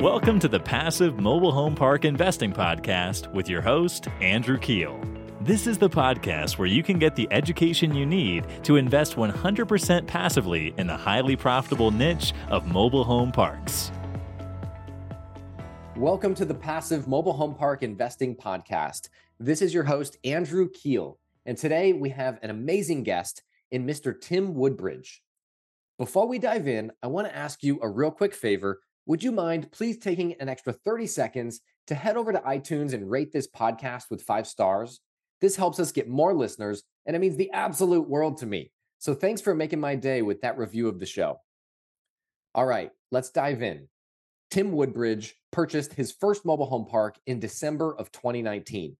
[0.00, 5.02] Welcome to the Passive Mobile Home Park Investing Podcast with your host, Andrew Keel.
[5.40, 10.06] This is the podcast where you can get the education you need to invest 100%
[10.06, 13.90] passively in the highly profitable niche of mobile home parks.
[15.96, 19.08] Welcome to the Passive Mobile Home Park Investing Podcast.
[19.40, 21.18] This is your host, Andrew Keel.
[21.44, 23.42] And today we have an amazing guest
[23.72, 24.14] in Mr.
[24.18, 25.24] Tim Woodbridge.
[25.98, 28.78] Before we dive in, I want to ask you a real quick favor.
[29.08, 33.10] Would you mind please taking an extra 30 seconds to head over to iTunes and
[33.10, 35.00] rate this podcast with five stars?
[35.40, 38.70] This helps us get more listeners, and it means the absolute world to me.
[38.98, 41.40] So thanks for making my day with that review of the show.
[42.54, 43.88] All right, let's dive in.
[44.50, 48.94] Tim Woodbridge purchased his first mobile home park in December of 2019.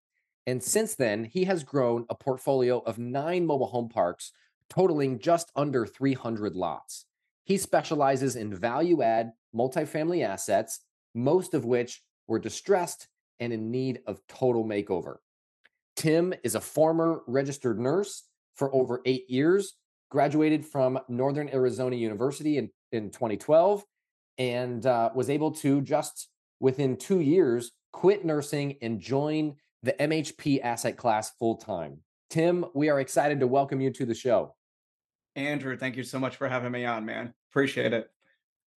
[0.47, 4.33] And since then, he has grown a portfolio of nine mobile home parks
[4.71, 7.05] totaling just under 300 lots.
[7.45, 10.81] He specializes in value add multifamily assets,
[11.15, 13.09] most of which were distressed
[13.41, 15.17] and in need of total makeover.
[15.97, 18.25] Tim is a former registered nurse
[18.55, 19.75] for over eight years,
[20.11, 23.85] graduated from Northern Arizona University in, in 2012,
[24.39, 26.29] and uh, was able to just
[26.61, 31.99] within two years quit nursing and join the MHP asset class full time.
[32.31, 34.55] Tim, we are excited to welcome you to the show.
[35.35, 37.33] Andrew, thank you so much for having me on, man.
[37.51, 38.11] Appreciate it.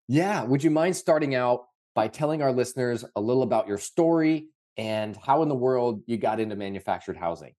[0.09, 0.43] Yeah.
[0.43, 5.17] Would you mind starting out by telling our listeners a little about your story and
[5.17, 7.53] how in the world you got into manufactured housing?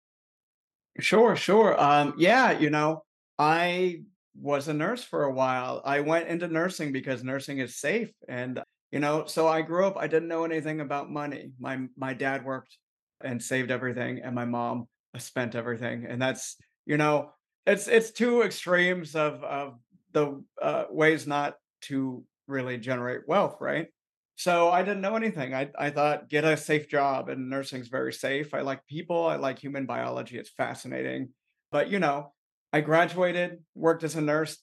[1.00, 1.80] Sure, sure.
[1.81, 3.03] Um, yeah, you know,
[3.38, 4.02] I
[4.36, 5.81] was a nurse for a while.
[5.86, 8.11] I went into nursing because nursing is safe.
[8.28, 11.52] And, you know, so I grew up, I didn't know anything about money.
[11.59, 12.78] My my dad worked
[13.22, 16.06] and saved everything, and my mom spent everything.
[16.06, 17.31] And that's, you know,
[17.66, 19.78] it's it's two extremes of of
[20.13, 23.88] the uh, ways not to really generate wealth, right?
[24.36, 25.53] So I didn't know anything.
[25.53, 28.53] I I thought get a safe job, and nursing's very safe.
[28.53, 29.28] I like people.
[29.28, 30.38] I like human biology.
[30.38, 31.29] It's fascinating.
[31.72, 32.34] But you know,
[32.72, 34.57] I graduated, worked as a nurse,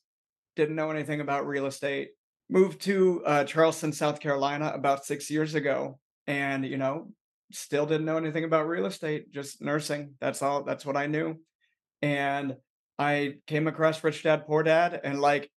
[0.57, 2.11] didn't know anything about real estate.
[2.49, 7.09] Moved to uh, Charleston, South Carolina, about six years ago, and you know,
[7.53, 9.31] still didn't know anything about real estate.
[9.31, 10.15] Just nursing.
[10.21, 10.63] That's all.
[10.63, 11.37] That's what I knew.
[12.03, 12.57] And
[12.99, 15.51] I came across Rich Dad Poor Dad and like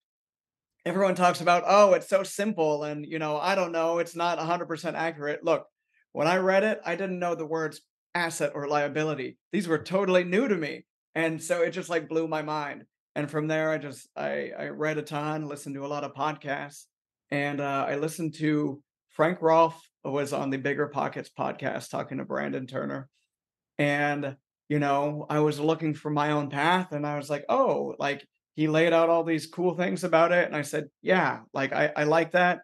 [0.85, 2.83] everyone talks about, oh, it's so simple.
[2.83, 5.43] And, you know, I don't know, it's not 100% accurate.
[5.43, 5.65] Look,
[6.11, 7.81] when I read it, I didn't know the words
[8.15, 9.37] asset or liability.
[9.51, 10.85] These were totally new to me.
[11.15, 12.83] And so it just like blew my mind.
[13.15, 16.13] And from there, I just, I, I read a ton, listened to a lot of
[16.13, 16.85] podcasts.
[17.31, 22.65] And uh, I listened to Frank Rolfe was on the BiggerPockets podcast talking to Brandon
[22.65, 23.09] Turner.
[23.77, 24.37] And
[24.69, 28.25] you know, I was looking for my own path and I was like, oh, like
[28.59, 30.45] he laid out all these cool things about it.
[30.45, 32.59] And I said, yeah, like I, I like that.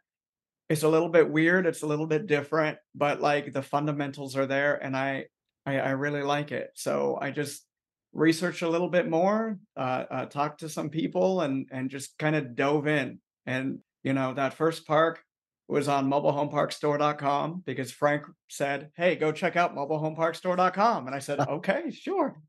[0.67, 1.65] It's a little bit weird.
[1.65, 5.27] It's a little bit different, but like the fundamentals are there and I,
[5.65, 6.71] I, I really like it.
[6.73, 7.65] So I just
[8.11, 12.35] researched a little bit more, uh, uh, talked to some people and, and just kind
[12.35, 13.21] of dove in.
[13.45, 15.23] And, you know, that first park,
[15.67, 21.07] was on mobilehomeparkstore.com because Frank said, Hey, go check out mobilehomeparkstore.com.
[21.07, 22.39] And I said, Okay, sure.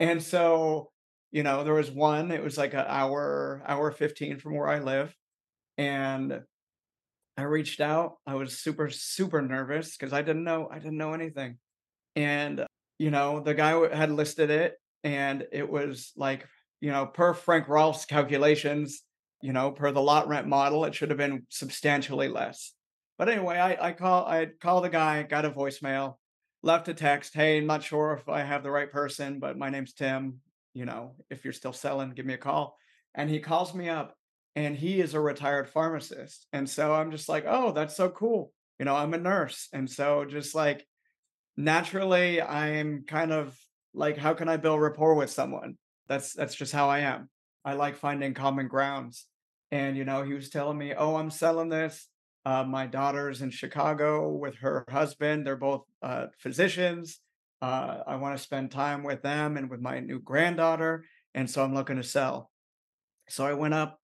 [0.00, 0.90] And so,
[1.30, 4.78] you know, there was one, it was like an hour, hour 15 from where I
[4.78, 5.14] live.
[5.76, 6.42] And
[7.36, 8.16] I reached out.
[8.26, 11.58] I was super, super nervous because I didn't know, I didn't know anything.
[12.16, 12.66] And,
[12.98, 14.74] you know, the guy had listed it
[15.04, 16.46] and it was like,
[16.80, 19.02] you know, per Frank Rolfe's calculations,
[19.42, 22.72] you know, per the lot rent model, it should have been substantially less.
[23.18, 26.16] But anyway, I, I call I call the guy, got a voicemail,
[26.62, 27.34] left a text.
[27.34, 30.40] Hey, I'm not sure if I have the right person, but my name's Tim.
[30.74, 32.76] You know, if you're still selling, give me a call.
[33.14, 34.14] And he calls me up
[34.54, 36.46] and he is a retired pharmacist.
[36.52, 38.52] And so I'm just like, oh, that's so cool.
[38.78, 39.68] You know, I'm a nurse.
[39.72, 40.86] And so just like
[41.56, 43.56] naturally, I'm kind of
[43.94, 45.76] like, how can I build rapport with someone?
[46.08, 47.28] That's that's just how I am.
[47.64, 49.26] I like finding common grounds.
[49.70, 52.06] And, you know, he was telling me, oh, I'm selling this.
[52.46, 55.46] Uh, my daughter's in Chicago with her husband.
[55.46, 57.20] They're both uh, physicians.
[57.60, 61.04] Uh, I want to spend time with them and with my new granddaughter.
[61.34, 62.50] And so I'm looking to sell.
[63.28, 64.00] So I went up,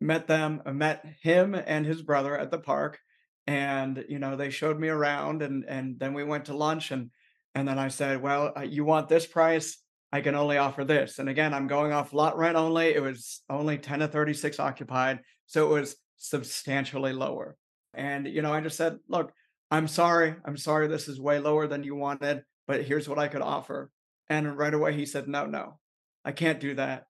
[0.00, 2.98] met them, uh, met him and his brother at the park.
[3.46, 7.10] And, you know, they showed me around and, and then we went to lunch and,
[7.54, 9.78] and then I said, well, uh, you want this price?
[10.12, 11.18] I can only offer this.
[11.18, 12.94] And again, I'm going off lot rent only.
[12.94, 15.20] It was only 10 to 36 occupied.
[15.46, 17.56] So it was substantially lower.
[17.94, 19.32] And, you know, I just said, look,
[19.70, 20.34] I'm sorry.
[20.44, 23.90] I'm sorry this is way lower than you wanted, but here's what I could offer.
[24.28, 25.78] And right away he said, no, no,
[26.24, 27.06] I can't do that.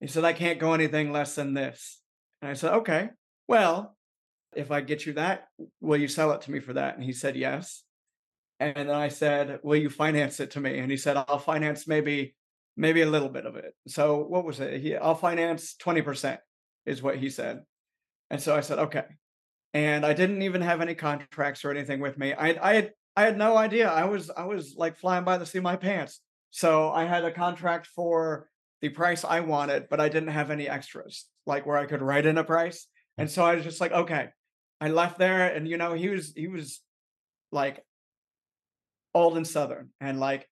[0.00, 2.00] He said, I can't go anything less than this.
[2.40, 3.10] And I said, okay,
[3.48, 3.96] well,
[4.54, 5.48] if I get you that,
[5.80, 6.94] will you sell it to me for that?
[6.94, 7.82] And he said, yes.
[8.60, 10.78] And then I said, will you finance it to me?
[10.78, 12.34] And he said, I'll finance maybe,
[12.76, 13.74] maybe a little bit of it.
[13.88, 14.80] So what was it?
[14.80, 16.38] He, I'll finance 20%
[16.86, 17.62] is what he said.
[18.30, 19.04] And so I said, okay.
[19.74, 22.34] And I didn't even have any contracts or anything with me.
[22.34, 23.90] I, I had, I had no idea.
[23.90, 26.20] I was, I was like flying by the seat of my pants.
[26.50, 28.48] So I had a contract for
[28.80, 32.26] the price I wanted, but I didn't have any extras, like where I could write
[32.26, 32.86] in a price.
[33.16, 34.28] And so I was just like, okay,
[34.80, 36.80] I left there and you know, he was he was
[37.52, 37.84] like
[39.14, 40.48] old and southern and like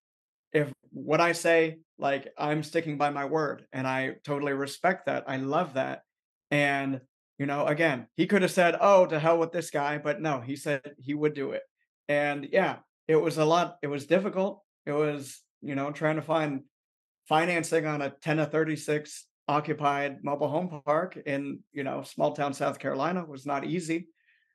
[0.53, 5.25] if what I say, like I'm sticking by my word and I totally respect that.
[5.27, 6.03] I love that.
[6.51, 7.01] And
[7.39, 10.41] you know, again, he could have said, "Oh, to hell with this guy," but no,
[10.41, 11.62] he said he would do it.
[12.11, 14.65] And yeah, it was a lot it was difficult.
[14.85, 16.65] It was, you know, trying to find
[17.29, 22.55] financing on a 10 to 36 occupied mobile home park in you know small town
[22.55, 24.07] south carolina was not easy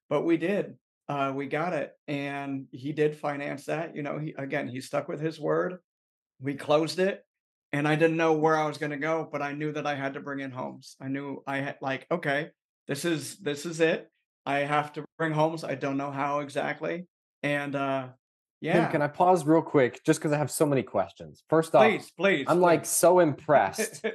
[0.10, 0.75] but we did
[1.10, 5.10] uh, we got it and he did finance that you know he again he stuck
[5.10, 5.78] with his word
[6.40, 7.25] we closed it
[7.74, 9.96] and i didn't know where i was going to go but i knew that i
[9.96, 12.50] had to bring in homes i knew i had like okay
[12.88, 14.10] this is this is it
[14.46, 17.06] i have to bring homes i don't know how exactly
[17.45, 18.07] and uh
[18.62, 21.44] yeah Tim, can i pause real quick just because i have so many questions?
[21.50, 22.63] First off please please i'm please.
[22.63, 24.06] like so impressed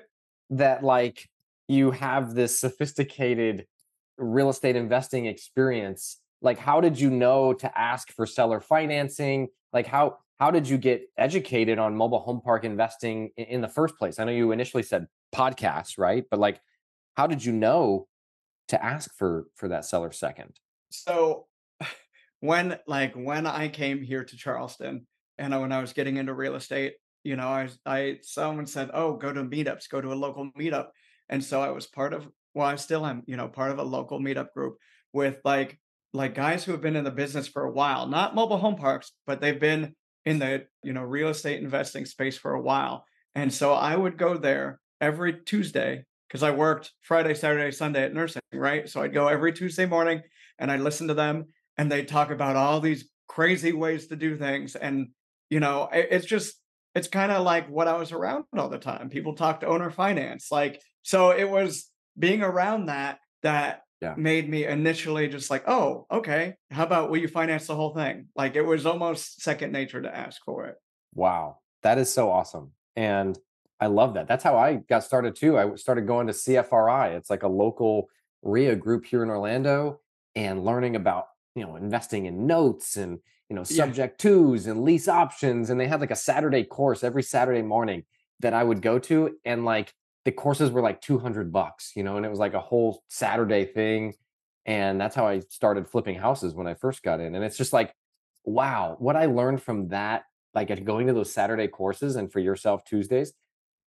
[0.51, 1.29] that like
[1.69, 3.67] you have this sophisticated
[4.19, 6.19] real estate investing experience.
[6.43, 9.49] Like how did you know to ask for seller financing?
[9.73, 13.69] Like how how did you get educated on mobile home park investing in, in the
[13.69, 14.19] first place?
[14.19, 16.25] I know you initially said podcasts right?
[16.29, 16.61] But like
[17.15, 18.09] how did you know
[18.69, 20.59] to ask for for that seller second?
[20.91, 21.47] So
[22.41, 25.07] when like when i came here to charleston
[25.39, 29.15] and when i was getting into real estate you know i i someone said oh
[29.15, 30.89] go to meetups go to a local meetup
[31.29, 33.83] and so i was part of well i still am you know part of a
[33.83, 34.77] local meetup group
[35.13, 35.79] with like
[36.13, 39.13] like guys who have been in the business for a while not mobile home parks
[39.27, 39.95] but they've been
[40.25, 43.05] in the you know real estate investing space for a while
[43.35, 48.15] and so i would go there every tuesday because i worked friday saturday sunday at
[48.15, 48.89] nursing right?
[48.89, 50.23] So i'd go every tuesday morning
[50.59, 51.47] and i'd listen to them
[51.81, 55.09] and they'd talk about all these crazy ways to do things and
[55.49, 56.61] you know it, it's just
[56.95, 59.09] it's kind of like what I was around all the time.
[59.11, 60.49] People talk to owner finance.
[60.51, 61.89] Like, so it was
[62.19, 64.15] being around that that yeah.
[64.17, 66.55] made me initially just like, oh, okay.
[66.71, 68.27] How about will you finance the whole thing?
[68.35, 70.77] Like it was almost second nature to ask for it.
[71.15, 71.59] Wow.
[71.83, 72.73] That is so awesome.
[72.97, 73.39] And
[73.79, 74.27] I love that.
[74.27, 75.59] That's how I got started too.
[75.59, 77.17] I started going to CFRI.
[77.17, 78.09] It's like a local
[78.43, 80.01] RIA group here in Orlando
[80.35, 83.19] and learning about, you know, investing in notes and
[83.51, 84.31] you know, subject yeah.
[84.31, 85.71] twos and lease options.
[85.71, 88.05] And they had like a Saturday course every Saturday morning
[88.39, 89.37] that I would go to.
[89.45, 89.93] And like
[90.25, 93.65] the courses were like 200 bucks, you know, and it was like a whole Saturday
[93.65, 94.15] thing.
[94.67, 97.35] And that's how I started flipping houses when I first got in.
[97.35, 97.93] And it's just like,
[98.45, 100.25] wow, what I learned from that,
[100.55, 103.33] like going to those Saturday courses and for yourself Tuesdays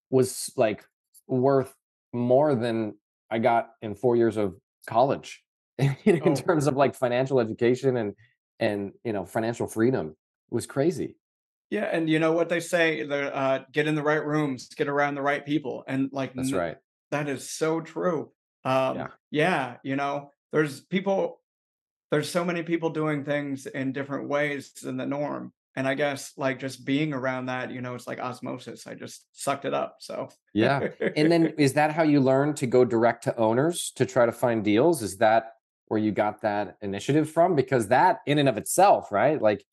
[0.10, 0.84] was like
[1.26, 1.74] worth
[2.12, 2.96] more than
[3.32, 4.56] I got in four years of
[4.88, 5.42] college
[5.78, 6.36] in oh.
[6.36, 8.14] terms of like financial education and
[8.60, 10.16] and you know financial freedom
[10.50, 11.16] was crazy.
[11.70, 14.88] Yeah and you know what they say the uh, get in the right rooms get
[14.88, 16.78] around the right people and like that's right.
[17.12, 18.32] that is so true.
[18.64, 19.08] Um yeah.
[19.32, 21.42] yeah you know there's people
[22.12, 26.32] there's so many people doing things in different ways than the norm and i guess
[26.38, 29.98] like just being around that you know it's like osmosis i just sucked it up
[30.00, 30.30] so.
[30.54, 34.26] Yeah and then is that how you learn to go direct to owners to try
[34.26, 35.02] to find deals?
[35.02, 35.53] Is that
[35.88, 39.64] where you got that initiative from because that in and of itself right like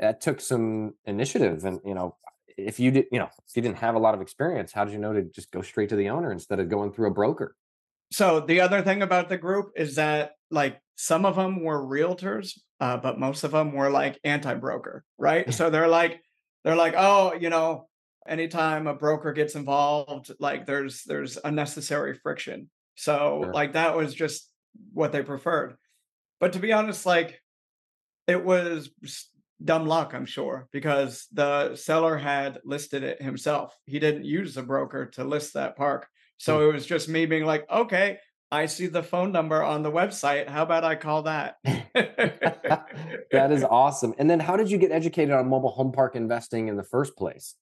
[0.00, 2.16] that took some initiative and you know
[2.56, 4.92] if you did you know if you didn't have a lot of experience how did
[4.92, 7.54] you know to just go straight to the owner instead of going through a broker?
[8.12, 12.52] So the other thing about the group is that like some of them were realtors
[12.80, 15.52] uh, but most of them were like anti-broker right?
[15.52, 16.20] So they're like
[16.64, 17.88] they're like oh you know
[18.26, 22.70] anytime a broker gets involved like there's there's unnecessary friction.
[22.96, 23.52] So sure.
[23.52, 24.48] like that was just
[24.92, 25.76] what they preferred.
[26.40, 27.40] But to be honest, like
[28.26, 28.90] it was
[29.62, 33.76] dumb luck, I'm sure, because the seller had listed it himself.
[33.86, 36.06] He didn't use a broker to list that park.
[36.38, 36.64] So hmm.
[36.64, 38.18] it was just me being like, okay,
[38.50, 40.48] I see the phone number on the website.
[40.48, 41.56] How about I call that?
[41.64, 44.14] that is awesome.
[44.18, 47.16] And then how did you get educated on mobile home park investing in the first
[47.16, 47.56] place?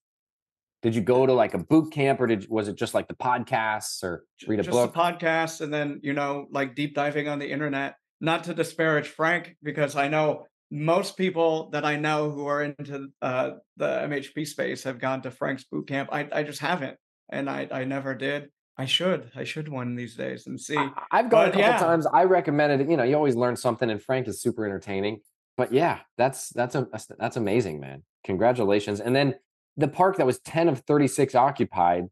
[0.83, 3.15] Did you go to like a boot camp or did was it just like the
[3.15, 4.93] podcasts or read a just book?
[4.93, 7.97] The podcasts and then, you know, like deep diving on the internet.
[8.21, 13.09] Not to disparage Frank, because I know most people that I know who are into
[13.21, 16.09] uh, the MHP space have gone to Frank's boot camp.
[16.13, 16.97] I, I just haven't.
[17.31, 18.51] And I, I never did.
[18.77, 19.31] I should.
[19.37, 20.77] I should one these days and see.
[20.77, 21.79] I, I've gone a couple yeah.
[21.79, 22.07] times.
[22.07, 22.91] I recommended it.
[22.91, 25.21] You know, you always learn something, and Frank is super entertaining.
[25.57, 28.03] But yeah, that's that's a that's amazing, man.
[28.25, 29.01] Congratulations.
[29.01, 29.35] And then
[29.77, 32.09] the park that was 10 of 36 occupied,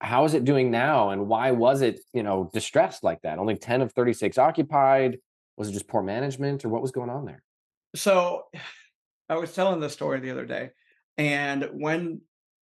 [0.00, 1.10] how is it doing now?
[1.10, 3.38] And why was it, you know, distressed like that?
[3.38, 5.18] Only 10 of 36 occupied.
[5.56, 7.42] Was it just poor management or what was going on there?
[7.94, 8.44] So
[9.28, 10.70] I was telling this story the other day,
[11.16, 12.20] and when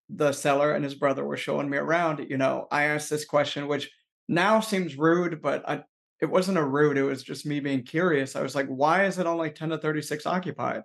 [0.09, 3.67] the seller and his brother were showing me around, you know, I asked this question,
[3.67, 3.89] which
[4.29, 5.83] now seems rude, but I,
[6.21, 6.97] it wasn't a rude.
[6.97, 8.35] It was just me being curious.
[8.35, 10.83] I was like, why is it only 10 to 36 occupied?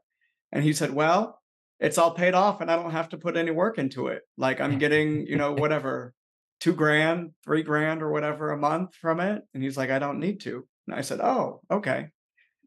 [0.50, 1.41] And he said, well,
[1.80, 4.23] it's all paid off and I don't have to put any work into it.
[4.37, 6.14] Like I'm getting, you know, whatever,
[6.61, 9.42] two grand, three grand or whatever a month from it.
[9.54, 10.66] And he's like, I don't need to.
[10.87, 12.08] And I said, oh, okay.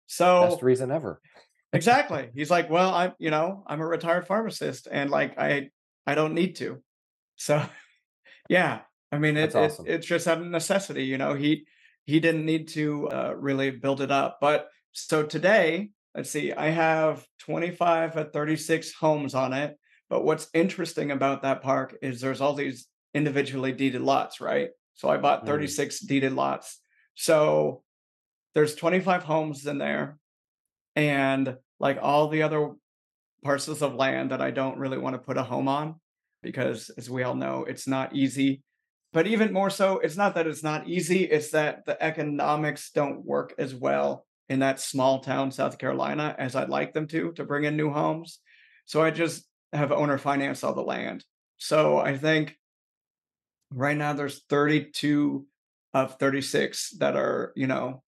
[0.07, 1.21] So Best reason ever.
[1.73, 5.69] exactly he's like well I'm, you know i'm a retired pharmacist and like i
[6.05, 6.83] i don't need to
[7.37, 7.63] so
[8.49, 11.65] yeah i mean it, That's it it's just out of necessity you know he
[12.05, 16.69] he didn't need to uh, really build it up but so today let's see i
[16.69, 19.77] have 25 at 36 homes on it
[20.09, 24.69] but what's interesting about that park is there's all these individually deeded lots right?
[24.93, 25.47] So i bought Mm.
[25.47, 26.79] 36 deeded lots.
[27.15, 27.83] So
[28.53, 30.17] there's 25 homes in there
[30.97, 32.71] and like all the other
[33.43, 35.95] parcels of land that I don't really want to put a home on
[36.43, 38.63] because as we all know it's not easy.
[39.13, 43.25] But even more so it's not that it's not easy it's that the economics don't
[43.25, 47.43] work as well in that small town South Carolina as I'd like them to to
[47.45, 48.39] bring in new homes
[48.85, 51.23] so I just have owner finance all the land
[51.57, 52.57] so I think
[53.73, 55.45] right now there's 32
[55.93, 58.01] of 36 that are you know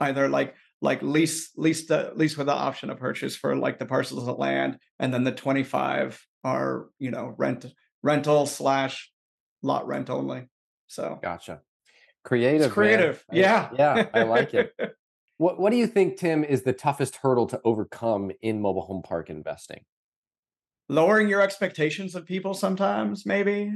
[0.00, 3.86] either like like lease lease the lease with the option of purchase for like the
[3.86, 7.66] parcels of land and then the 25 are you know rent
[8.02, 9.10] rental slash
[9.62, 10.48] lot rent only
[10.86, 11.60] so Gotcha.
[12.24, 12.66] Creative.
[12.66, 12.74] it's man.
[12.74, 14.72] creative I- yeah Yeah, I like it.
[15.40, 19.02] What What do you think, Tim, is the toughest hurdle to overcome in mobile home
[19.02, 19.84] park investing?
[20.90, 23.72] lowering your expectations of people sometimes maybe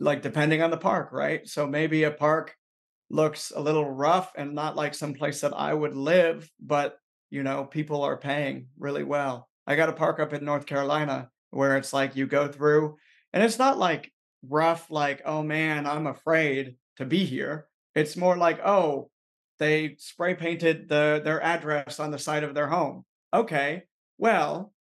[0.00, 1.48] like depending on the park right?
[1.48, 2.56] So maybe a park
[3.08, 6.98] looks a little rough and not like some place that i would live but
[7.30, 9.48] you know people are paying really well.
[9.66, 12.96] I got a park up in north carolina where it's like you go through
[13.32, 17.68] and it's not like rough like oh man i'm afraid to be here.
[17.94, 19.08] It's more like oh
[19.58, 23.84] they spray painted the their address on the side of their home okay
[24.18, 24.72] well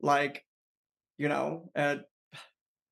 [0.00, 0.44] like
[1.22, 1.96] you know, uh,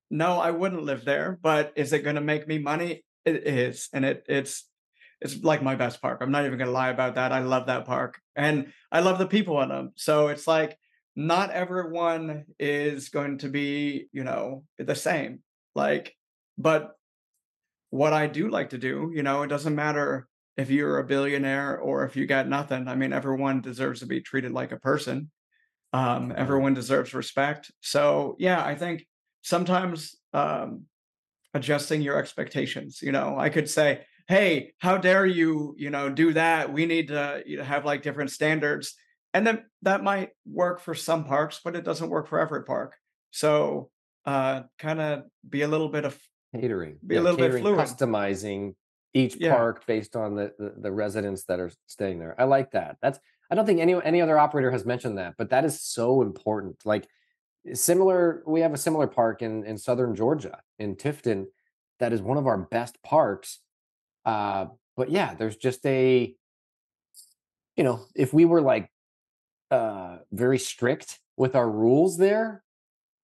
[0.09, 3.03] no, I wouldn't live there, but is it going to make me money?
[3.25, 4.67] It is, and it it's
[5.19, 6.19] it's like my best park.
[6.21, 7.33] I'm not even going to lie about that.
[7.33, 9.91] I love that park, and I love the people in them.
[9.95, 10.77] So it's like
[11.15, 15.39] not everyone is going to be, you know, the same.
[15.75, 16.15] Like,
[16.57, 16.93] but
[17.89, 20.27] what I do like to do, you know, it doesn't matter
[20.61, 22.87] if you're a billionaire or if you got nothing.
[22.87, 25.29] I mean, everyone deserves to be treated like a person
[25.93, 29.05] um, everyone deserves respect so yeah i think
[29.41, 30.83] sometimes um,
[31.53, 36.33] adjusting your expectations you know i could say hey how dare you you know do
[36.33, 38.95] that we need to you know, have like different standards
[39.33, 42.95] and then that might work for some parks but it doesn't work for every park
[43.31, 43.89] so
[44.25, 46.17] uh kind of be a little bit of
[46.53, 46.97] Catering.
[47.05, 47.79] Be a little bit catering, fluid.
[47.79, 48.75] Customizing
[49.13, 49.55] each Yeah.
[49.55, 52.35] park based on the, the the residents that are staying there.
[52.39, 52.97] I like that.
[53.01, 56.21] That's I don't think any any other operator has mentioned that, but that is so
[56.21, 56.85] important.
[56.85, 57.07] Like
[57.73, 61.45] similar, we have a similar park in in southern Georgia in Tifton
[61.99, 63.59] that is one of our best parks.
[64.25, 66.35] Uh, but yeah, there's just a
[67.77, 68.89] you know, if we were like
[69.71, 72.63] uh very strict with our rules there,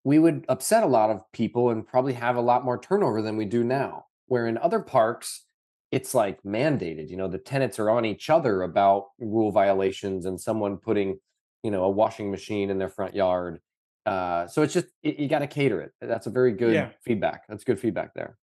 [0.04, 3.38] we would upset a lot of people and probably have a lot more turnover than
[3.38, 4.06] we do now.
[4.28, 5.46] Where in other parks,
[5.92, 7.10] it's like mandated.
[7.10, 11.20] You know, the tenants are on each other about rule violations and someone putting,
[11.64, 13.60] you know, a washing machine in their front yard.
[14.06, 15.92] Uh, so it's just y- you got to cater it.
[16.02, 16.90] That's a very good Yeah.
[17.04, 17.48] feedback.
[17.48, 18.38] That's good feedback there.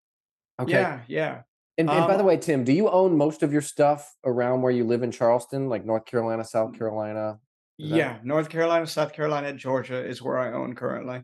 [0.59, 0.73] Okay.
[0.73, 1.41] yeah yeah
[1.77, 4.61] And, and by the Um, way, Tim, do you own most of your stuff around
[4.61, 6.47] where you live in Charleston, like North Carolina, Mm.
[6.47, 7.39] South Carolina?
[7.79, 11.23] That- yeah north carolina south carolina georgia is where i own currently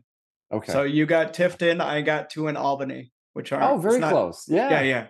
[0.52, 0.72] Okay.
[0.72, 4.44] so you got tifton i got two in albany which are oh, very not- close.
[4.48, 5.06] yeah yeah yeah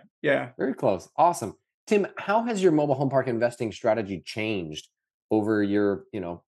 [0.57, 1.09] Very close.
[1.15, 1.55] Awesome.
[1.87, 4.87] Tim, how has your mobile home park investing strategy changed
[5.31, 6.43] over your, you know,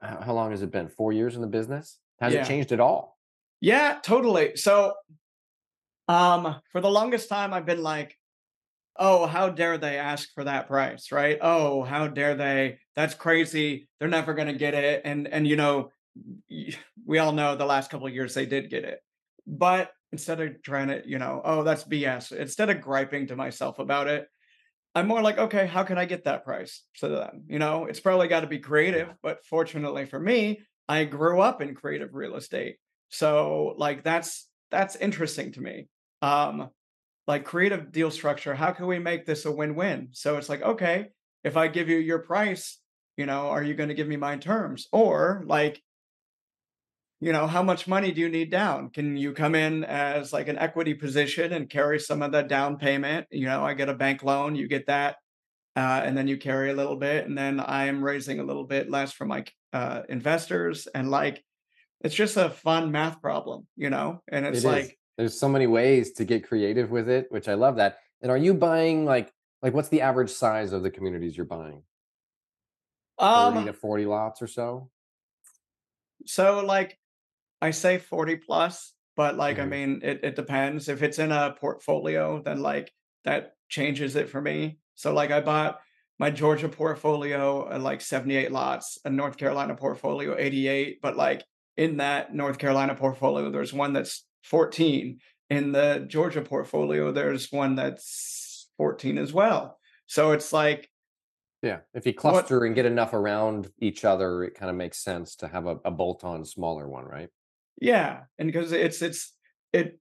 [0.00, 0.88] how, long has it been?
[0.88, 1.98] Four years in the business?
[2.20, 2.42] Has Yeah.
[2.42, 3.18] it changed at all?
[3.60, 4.56] Yeah, totally.
[4.56, 4.94] So
[6.06, 8.18] um for the longest time I've been like,
[8.96, 11.38] oh, how dare they ask for that price, right?
[11.40, 12.78] Oh, how dare they?
[12.94, 13.88] That's crazy.
[13.98, 15.02] They're never going to get it.
[15.04, 15.90] And and you know,
[17.06, 19.00] we all know the last couple of years they did get it.
[19.46, 23.78] But instead of trying to, you know, oh, that's BS, instead of griping to myself
[23.78, 24.28] about it,
[24.94, 27.44] I'm more like, okay, how can I get that price to them?
[27.48, 31.60] You know, it's probably got to be creative, but fortunately for me, I grew up
[31.60, 32.76] in creative real estate.
[33.08, 35.88] So like that's that's interesting to me.
[36.22, 36.70] Um
[37.26, 40.08] like creative deal structure, how can we make this a win-win?
[40.12, 41.08] So it's like, okay,
[41.42, 42.78] if I give you your price,
[43.16, 44.88] you know, are you going to give me my terms?
[44.92, 45.82] Or like
[47.24, 48.90] you know, how much money do you need down?
[48.90, 52.76] Can you come in as like an equity position and carry some of the down
[52.76, 53.26] payment?
[53.30, 55.16] You know, I get a bank loan, you get that,
[55.74, 58.64] uh, and then you carry a little bit, and then I am raising a little
[58.64, 61.42] bit less from my uh, investors, and like
[62.02, 64.20] it's just a fun math problem, you know.
[64.28, 67.54] And it's It like, There's so many ways to get creative with it, which I
[67.54, 68.00] love that.
[68.20, 71.84] And are you buying like like what's the average size of the communities you're buying?
[73.18, 74.90] 30 um, to 40 lots or so?
[76.26, 76.98] so like
[77.64, 79.68] I say 40 plus, but like I Mhm.
[79.68, 80.88] mean, it it depends.
[80.88, 82.92] If it's in a portfolio, then like
[83.24, 84.78] that changes it for me.
[84.96, 85.80] So like I bought
[86.18, 91.44] my Georgia portfolio at like 78 lots, a North Carolina portfolio 88, but like
[91.76, 95.20] in that North Carolina portfolio, there's one that's 14.
[95.50, 99.78] In the Georgia portfolio, there's one that's 14 as well.
[100.06, 100.90] So it's like
[101.62, 101.80] Yeah.
[101.94, 105.36] If you what cluster and get enough around each other, it kind of makes sense
[105.36, 107.30] to have a, a bolt-on smaller one, right?
[107.80, 109.32] Yeah, and because it's it's
[109.72, 109.98] it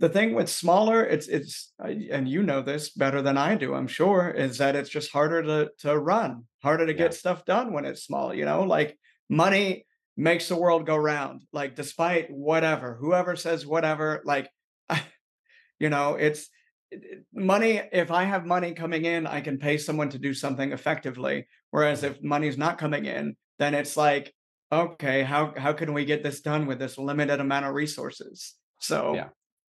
[0.00, 3.74] the thing with smaller, it's it's uh, and you know this better than I do,
[3.74, 6.98] I'm sure, is that it's just harder to to run, harder to Yeah.
[6.98, 8.62] get stuff done when it's small, you know?
[8.64, 11.42] Like money makes the world go round.
[11.52, 14.50] Like despite whatever, whoever says whatever, like
[15.80, 16.48] you know, it's
[16.90, 20.34] it- it- money if I have money coming in, I can pay someone to do
[20.34, 21.46] something effectively.
[21.70, 24.32] Whereas if money's not coming in, then it's like,
[24.72, 28.54] okay, how how can we get this done with this limited amount of resources?
[28.80, 29.28] So Yeah.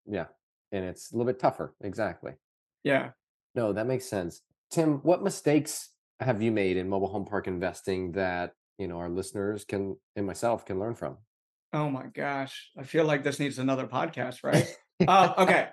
[0.06, 0.26] Yeah.
[0.72, 1.76] And it's a little bit tougher.
[1.82, 2.34] Exactly.
[2.84, 3.12] yeah.
[3.54, 4.42] No, that makes sense.
[4.72, 5.90] Tim, what mistakes
[6.22, 10.26] have you made in mobile home park investing that, you know, our listeners can and
[10.26, 11.18] myself can learn from?
[11.74, 12.70] Oh my gosh.
[12.78, 14.68] I feel like this needs another podcast, right?
[15.08, 15.68] Uh, okay.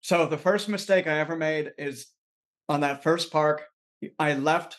[0.00, 2.06] So the first mistake I ever made is
[2.70, 3.64] on that first park.
[4.18, 4.78] I left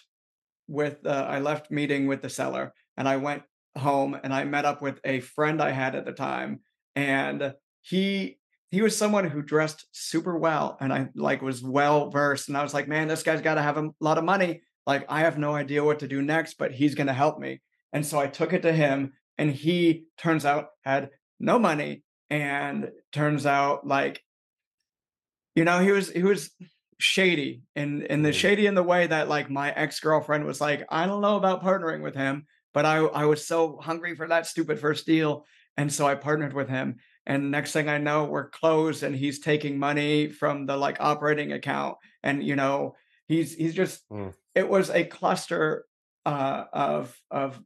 [0.67, 3.43] with uh, I left meeting with the seller, and I went
[3.77, 6.61] home and I met up with a friend I had at the time,
[6.95, 8.37] and he
[8.69, 12.63] he was someone who dressed super well, and I like was well versed, and I
[12.63, 14.61] was like, man, this guy's got to have a lot of money.
[14.85, 17.61] Like I have no idea what to do next, but he's going to help me.
[17.93, 21.09] And so I took it to him, and he turns out had
[21.39, 24.21] no money, and turns out like
[25.55, 26.51] you know, he was he was
[26.99, 31.05] shady and and the shady in the way that like my ex-girlfriend was like, I
[31.05, 34.79] don't know about partnering with him, but I I was so hungry for that stupid
[34.79, 35.45] first deal.
[35.77, 36.97] And so I partnered with him.
[37.25, 41.53] And next thing I know, we're closed and he's taking money from the like operating
[41.53, 41.97] account.
[42.21, 42.95] And you know,
[43.27, 45.85] he's he's just mm, it was a cluster
[46.25, 47.59] uh of of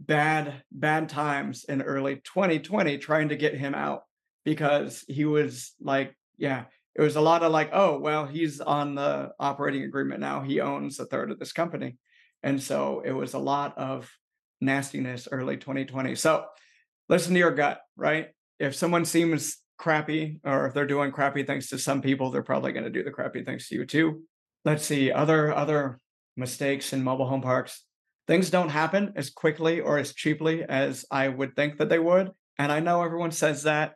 [0.00, 4.02] bad bad times in early 2020 trying to get him out
[4.44, 8.94] because he was like yeah it was a lot of like oh well he's on
[8.94, 11.96] the operating agreement now he owns a third of this company
[12.42, 14.08] and so it was a lot of
[14.60, 16.44] nastiness early 2020 so
[17.08, 21.68] listen to your gut right if someone seems crappy or if they're doing crappy things
[21.68, 24.22] to some people they're probably going to do the crappy things to you too
[24.64, 26.00] let's see other other
[26.36, 27.84] mistakes in mobile home parks
[28.28, 32.30] things don't happen as quickly or as cheaply as I would think that they would.
[32.58, 33.94] And I know everyone says that.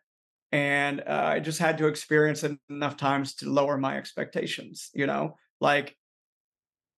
[0.50, 4.90] And uh, I just had to experience it enough times to lower my expectations.
[4.94, 5.96] You know, like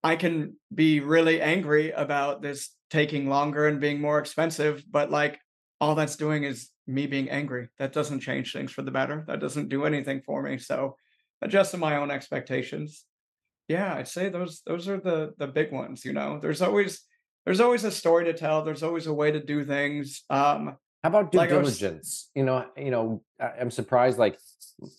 [0.02, 5.40] I can be really angry about this taking longer and being more expensive, but like
[5.80, 7.68] all that's doing is me being angry.
[7.78, 9.24] That doesn't change things for the better.
[9.26, 10.58] That doesn't do anything for me.
[10.58, 10.96] So
[11.42, 13.04] adjusting my own expectations.
[13.68, 16.38] Yeah, I'd say those those are the the big ones, you know.
[16.40, 17.02] There's always
[17.44, 18.62] there's always a story to tell.
[18.62, 20.22] There's always a way to do things.
[20.30, 22.30] Um, How about due like I was diligence?
[22.34, 24.18] You know, you know, I'm surprised.
[24.18, 24.38] Like,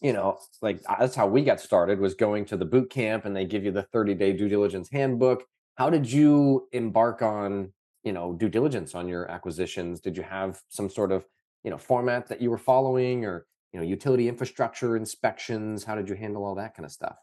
[0.02, 3.36] you know, like that's how we got started was going to the boot camp, and
[3.36, 5.44] they give you the 30 day due diligence handbook.
[5.76, 10.00] How did you embark on, you know, due diligence on your acquisitions?
[10.00, 11.28] Did you have some sort of,
[11.64, 15.84] you know, format that you were following, or you know, utility infrastructure inspections?
[15.84, 17.18] How did you handle all that kind of stuff?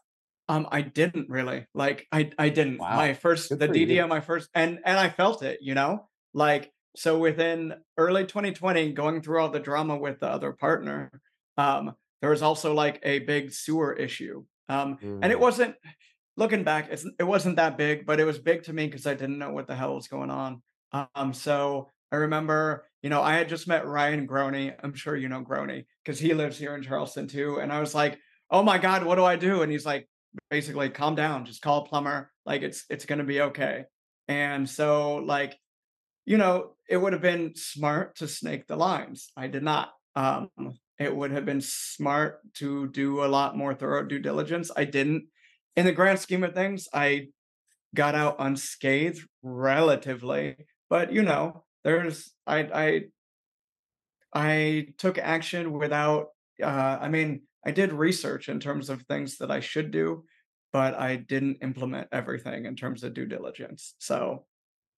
[0.49, 1.67] um I didn't really.
[1.73, 2.89] Like I I didn't.
[2.89, 4.05] My first good the for you.
[4.07, 6.09] My first and and I felt it, you know?
[6.33, 11.11] Like so within early 2020, going through all the drama with the other partner,
[11.57, 14.45] um, there was also like a big sewer issue.
[14.69, 15.75] Um, and it Mm, wasn't
[16.37, 19.13] looking back, it's it wasn't that big, but it was big to me because I
[19.13, 20.61] didn't know what the hell was going on.
[20.91, 24.73] Um, so I remember, you know, I had just met Ryan Groney.
[24.83, 25.85] I'm sure you know Groney.
[26.03, 27.57] because he lives here in Charleston too.
[27.59, 28.19] And I was like,
[28.51, 29.63] oh my God, what do I do?
[29.63, 30.07] And he's like,
[30.49, 32.31] basically, calm down, just call a plumber.
[32.45, 33.85] Like it's it's gonna be okay.
[34.27, 35.57] And so, like,
[36.25, 39.31] you know, it would have been smart to snake the lines.
[39.35, 39.89] I did not.
[40.15, 40.49] Um,
[40.99, 44.71] it would have been smart to do a lot more thorough due diligence.
[44.75, 45.25] I didn't.
[45.75, 47.27] In the grand scheme of things, I
[47.95, 50.55] got out unscathed relatively,
[50.89, 53.01] but you know, there's I I
[54.33, 56.27] I took action without
[56.61, 60.25] uh I mean, I did research in terms of things that I should do,
[60.71, 63.95] but I didn't implement everything in terms of due diligence.
[63.99, 64.45] So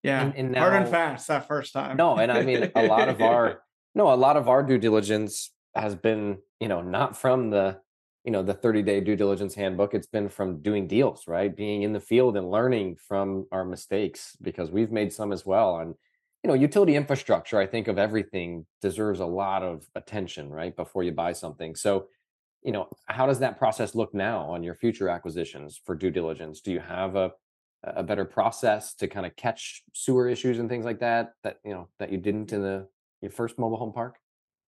[0.03, 1.97] yeah, And, and hard and fast that first time.
[1.97, 3.61] no, and I mean, a lot of our
[3.95, 7.79] no, a lot of our due diligence has been, you know, not from the,
[8.25, 9.93] you know, the 30 day due diligence handbook.
[9.93, 11.55] It's been from doing deals, right?
[11.55, 15.77] Being in the field and learning from our mistakes because we've made some as well.
[15.77, 15.93] And,
[16.43, 20.75] you know, utility infrastructure, I think of everything deserves a lot of attention, right?
[20.75, 21.75] Before you buy something.
[21.75, 22.07] So,
[22.63, 26.61] you know, how does that process look now on your future acquisitions for due diligence?
[26.61, 27.31] Do you have a
[27.85, 31.71] a better process to kind of catch sewer issues and things like that that you
[31.71, 32.87] know that you didn't in the
[33.21, 34.17] your first mobile home park?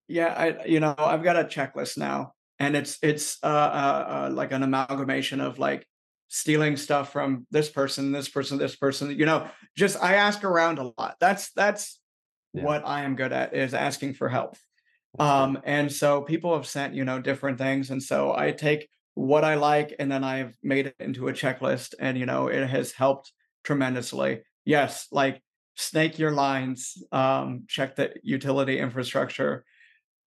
[0.07, 4.33] Yeah, I you know, I've got a checklist now, and it's it's uh, uh, uh
[4.33, 5.85] like an amalgamation of like
[6.27, 9.11] stealing stuff from this person, this person, this person.
[9.11, 11.15] You know, just I ask around a lot.
[11.19, 11.99] That's that's
[12.53, 12.63] Yeah.
[12.63, 14.55] what I am good at is asking for help.
[15.19, 19.43] Um, and so people have sent you know different things, and so I take what
[19.43, 22.91] I like, and then I've made it into a checklist, and you know it has
[22.91, 23.31] helped
[23.63, 24.41] tremendously.
[24.65, 25.41] Yes, like
[25.75, 29.63] snake your lines, um, check the utility infrastructure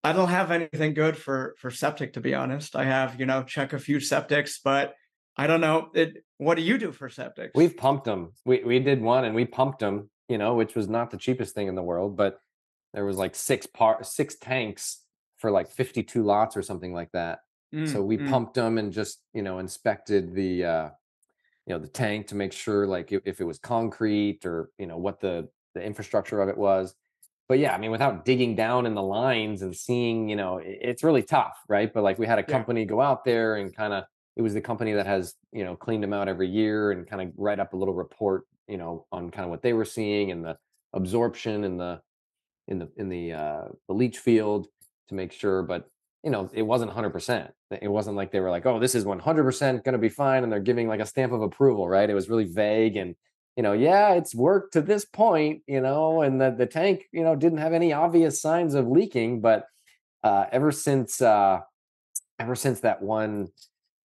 [0.03, 2.75] I don't have anything good for for septic to be honest.
[2.75, 4.95] I have, you know, check a few septics, but
[5.37, 5.91] I don't know.
[5.95, 7.51] It, what do you do for septics?
[7.55, 8.33] We've pumped them.
[8.45, 11.55] We we did one and we pumped them, you know, which was not the cheapest
[11.55, 12.39] thing in the world, but
[12.95, 15.05] there was like six part six tanks
[15.39, 17.41] for like 52 lots or something like that.
[17.85, 20.89] So Mm, we mm, pumped them and just, you know, inspected the uh
[21.67, 24.87] you know the tank to make sure like if, if it was concrete or you
[24.87, 26.95] know what the the infrastructure of it was
[27.51, 31.03] but yeah i mean without digging down in the lines and seeing you know it's
[31.03, 31.95] really tough right?
[31.95, 32.53] But like we had a yeah.
[32.53, 34.05] company go out there and kind of
[34.37, 37.23] it was the company that has you know cleaned them out every year and kind
[37.23, 40.31] of write up a little report you know on kind of what they were seeing
[40.33, 40.57] and the
[40.93, 42.01] absorption and the
[42.67, 44.67] in the in the uh the leach field
[45.09, 45.89] to make sure but
[46.25, 49.85] you know it wasn't 100% it wasn't like they were like oh this is 100%
[49.85, 52.11] going to be fine and they're giving like a stamp of approval right?
[52.11, 53.15] It was really vague and
[53.61, 57.23] you know yeah it's worked to this point you know and the, the tank you
[57.23, 59.66] know didn't have any obvious signs of leaking but
[60.25, 61.61] uh ever since uh
[62.38, 63.49] ever since that one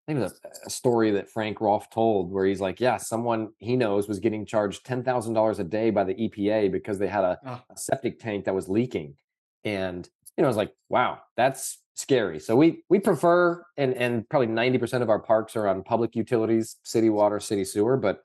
[0.07, 2.97] I think it was a, a story that Frank Rolfe told where he's like, yeah,
[2.97, 6.99] someone he knows was getting charged ten thousand dollars a day by the EPA because
[6.99, 9.15] they had a, Oh, a septic tank that was leaking,
[9.63, 12.39] and you know, I was like, wow, that's scary.
[12.39, 16.15] So we we prefer, and and probably ninety percent of our parks are on public
[16.15, 17.97] utilities, city water, city sewer.
[17.97, 18.19] But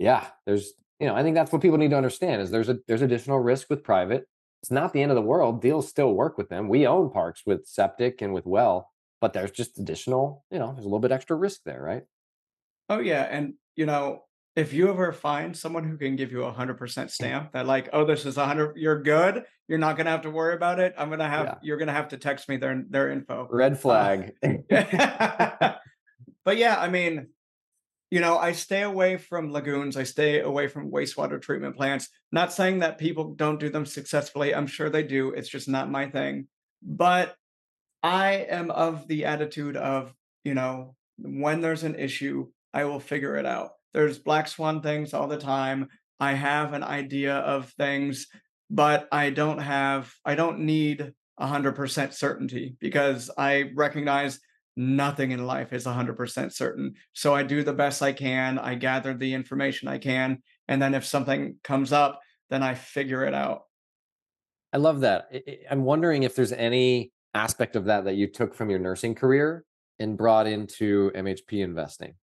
[0.00, 2.78] yeah, there's you know, I think that's what people need to understand is there's a
[2.88, 4.26] there's additional risk with private.
[4.62, 5.62] It's not the end of the world.
[5.62, 6.68] Deals still work with them.
[6.68, 10.84] We own parks with septic and with well, but there's just additional, you know, there's
[10.84, 12.02] a little bit extra risk there, right?
[12.88, 14.24] oh yeah, and you know,
[14.56, 17.88] if you ever find someone who can give you a hundred percent stamp that like,
[17.92, 19.44] oh, this is a hundred, you're good.
[19.68, 20.92] You're not gonna have to worry about it.
[20.98, 21.54] I'm gonna have, Yeah.
[21.62, 23.46] you're gonna have to text me their their info.
[23.50, 24.32] Red Uh, flag.
[26.44, 27.28] but yeah, I mean,
[28.10, 29.96] you know, I stay away from lagoons.
[29.96, 32.08] I stay away from wastewater treatment plants.
[32.32, 34.54] Not saying that people don't do them successfully.
[34.54, 35.30] I'm sure they do.
[35.30, 36.48] It's just not my thing.
[36.82, 37.36] But
[38.02, 43.36] I am of the attitude of, you know, when there's an issue, I will figure
[43.36, 43.72] it out.
[43.94, 45.88] There's black swan things all the time.
[46.18, 48.26] I have an idea of things,
[48.70, 54.40] but I don't have, I don't need 100% certainty because I recognize
[54.80, 56.94] nothing in life is 100% certain.
[57.12, 58.58] So I do the best I can.
[58.58, 60.42] I gather the information I can.
[60.68, 63.64] And then if something comes up, then I figure it out.
[64.72, 65.30] I love that.
[65.70, 69.64] I'm wondering if there's any aspect of that that you took from your nursing career
[69.98, 72.14] and brought into MHP investing.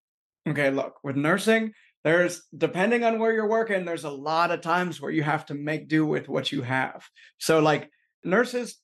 [0.49, 4.99] Okay, look, with nursing, there's depending on where you're working, there's a lot of times
[4.99, 7.07] where you have to make do with what you have.
[7.37, 7.91] So like
[8.23, 8.77] nurses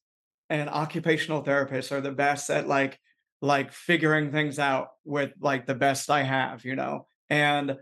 [0.50, 3.00] and occupational therapists are the best at like
[3.44, 7.08] like figuring things out with like the best I have, you know.
[7.30, 7.76] And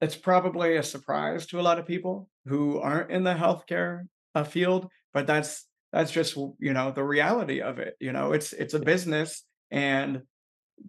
[0.00, 4.42] it's probably a surprise to a lot of people who aren't in the healthcare uh,
[4.42, 7.94] field, but that's that's just you know the reality of it.
[8.00, 10.22] You know, it's it's a business, and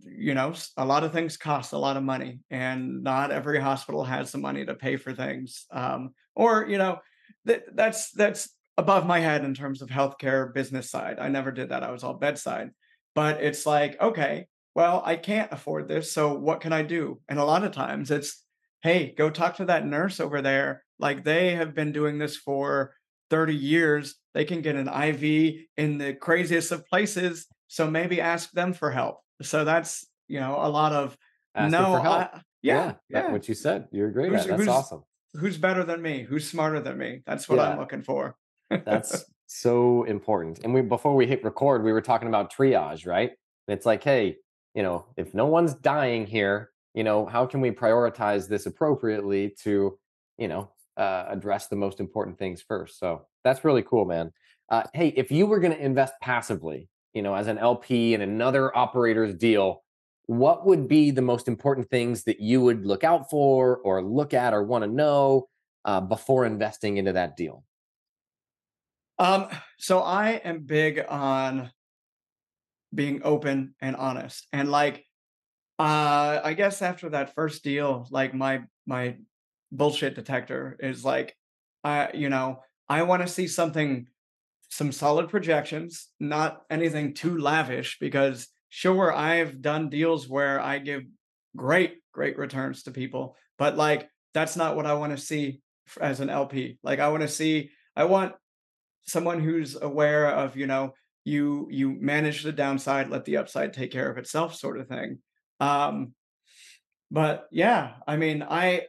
[0.04, 4.04] you know a lot of things cost a lot of money, and not every hospital
[4.04, 5.68] has the money to pay for things.
[5.72, 6.98] Um, or you know,
[7.46, 11.20] that that's that's above my head in terms of healthcare business side.
[11.20, 11.84] I never did that.
[11.84, 12.72] I was all bedside.
[13.16, 16.12] But it's like, okay, well, I can't afford this.
[16.12, 17.20] So what can I do?
[17.28, 18.44] And a lot of times it's,
[18.84, 20.84] hey, go talk to that nurse over there.
[21.00, 22.96] Like they have been doing this for
[23.30, 24.16] 30 years.
[24.34, 27.48] They can get an IV in the craziest of places.
[27.68, 29.20] So maybe ask them for help.
[29.42, 31.18] So that's, you know, a lot of
[31.54, 32.16] Asking no, for help.
[32.36, 33.32] I- yeah, that- yeah.
[33.32, 33.88] what you said.
[33.92, 34.48] You're great Who's- at.
[34.50, 35.04] That's who's- awesome.
[35.34, 36.24] Who's better than me?
[36.24, 37.24] Who's smarter than me?
[37.26, 38.36] That's what I'm looking for.
[38.70, 40.60] That's so important.
[40.64, 43.32] And we before we hit record, we were talking about triage, right?
[43.68, 44.38] And it's like, hey,
[44.74, 49.54] you know, if no one's dying here, you know, how can we prioritize this appropriately
[49.64, 49.98] to,
[50.38, 53.00] you know, uh, address the most important things first?
[53.00, 54.32] So that's really cool, man.
[54.70, 58.22] Uh, hey, if you were going to invest passively, you know, as an LP in
[58.22, 59.84] another operator's deal,
[60.28, 64.34] what would be the most important things that you would look out for or look
[64.34, 65.48] at or want to know
[65.84, 67.66] uh, before investing into that deal?
[69.22, 71.70] Um, so I am big on
[72.92, 74.48] being open and honest.
[74.52, 75.06] And like
[75.78, 79.18] uh I guess after that first deal, like my my
[79.72, 81.36] bullshit detector is like
[81.84, 84.08] I you know, I want to see something
[84.70, 91.04] some solid projections, not anything too lavish because sure I've done deals where I give
[91.56, 95.62] great great returns to people, but like that's not what I want to see
[96.02, 96.80] as an LP.
[96.82, 98.34] Like I want to see I want
[99.04, 103.92] someone who's aware of you know you you manage the downside let the upside take
[103.92, 105.20] care of itself sort of thing.
[105.60, 106.14] Um
[107.12, 108.84] but yeah i mean i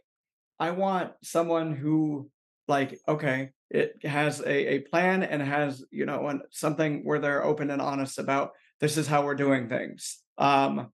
[0.59, 2.31] i want someone who
[2.69, 7.71] like okay it has a, a plan and has you know something where they're open
[7.71, 10.19] and honest about this is how we're doing things.
[10.39, 10.91] Um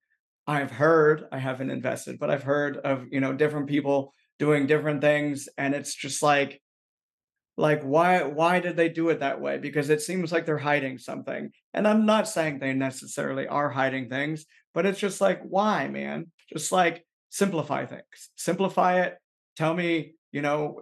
[0.47, 5.03] i've heard i haven't invested but i've heard of you know different people doing different
[5.03, 6.63] things and it's just like
[7.59, 10.97] like why why did they do it that way because it seems like they're hiding
[10.97, 15.89] something and i'm not saying they necessarily are hiding things but it's just like why
[15.89, 19.19] man just like simplify things simplify it
[19.57, 20.81] tell me you know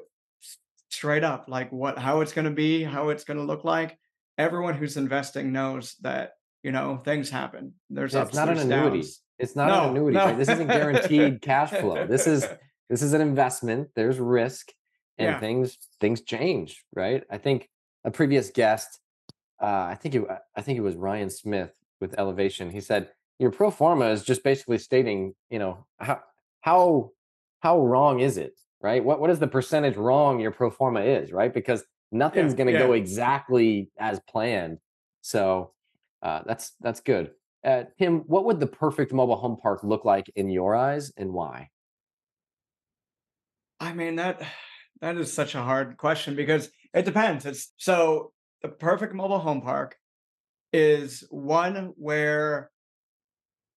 [0.91, 3.99] straight up like what how it's going to be how it's going to look like
[4.39, 8.99] everyone who's investing knows that you know things happen there's Yeah, it's not an annuity.
[9.01, 9.23] downs.
[9.39, 10.17] It's not No, an annuity.
[10.17, 10.25] no.
[10.27, 10.39] right?
[10.39, 12.07] This isn't guaranteed cash flow.
[12.07, 12.47] This is
[12.89, 13.89] this is an investment.
[13.95, 14.69] There's risk,
[15.19, 15.41] and Yeah.
[15.41, 17.25] things things change, right?
[17.31, 17.69] I think
[18.05, 19.01] a previous guest,
[19.61, 20.25] uh, I think it,
[20.55, 22.71] I think it was Ryan Smith with Elevation.
[22.71, 26.21] He said your pro forma is just basically stating, you know, how
[26.61, 27.13] how
[27.61, 29.03] how wrong is it, right?
[29.05, 31.53] What what is the percentage wrong your pro forma is, right?
[31.53, 34.79] Because nothing's going to go exactly as planned.
[35.23, 35.73] So
[36.23, 37.33] uh, that's that's good.
[37.65, 41.33] Uh, Tim, what would the perfect mobile home park look like in your eyes, and
[41.33, 41.71] why?
[43.81, 44.41] I mean that
[45.01, 47.45] that is such a hard question because it depends.
[47.47, 48.33] It's so
[48.63, 49.97] the perfect mobile home park
[50.73, 52.71] is one where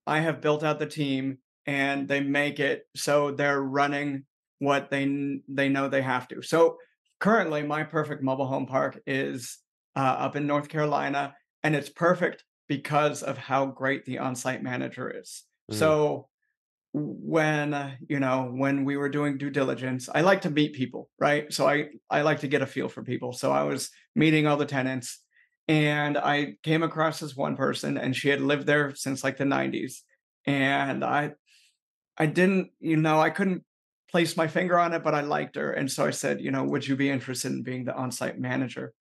[0.07, 4.25] I have built out the team and they make it so they're running
[4.59, 6.41] what they they know they have to.
[6.41, 6.77] So
[7.19, 9.59] currently my perfect mobile home park is
[9.95, 15.09] uh, up in North Carolina and it's perfect because of how great the on-site manager
[15.09, 15.43] is.
[15.71, 15.75] Mm.
[15.75, 16.27] So
[16.93, 21.09] when uh, you know when we were doing due diligence i like to meet people
[21.19, 21.51] right?
[21.53, 23.33] So i i like to get a feel for people.
[23.33, 25.21] So i was meeting all the tenants
[25.67, 29.43] and i came across this one person and she had lived there since like the
[29.43, 30.01] 90s
[30.45, 31.31] and i
[32.17, 33.63] i didn't you know i couldn't
[34.09, 36.63] place my finger on it but i liked her and so i said you know
[36.63, 38.93] would you be interested in being the on-site manager?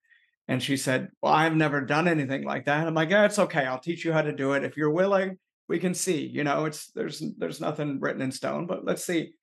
[0.47, 2.85] And she said well i've never done anything like that.
[2.85, 3.65] I'm like yeah it's okay.
[3.65, 4.63] I'll teach you how to do it.
[4.63, 5.37] If you're willing
[5.69, 9.33] we can see you know it's there's there's nothing written in stone but let's see.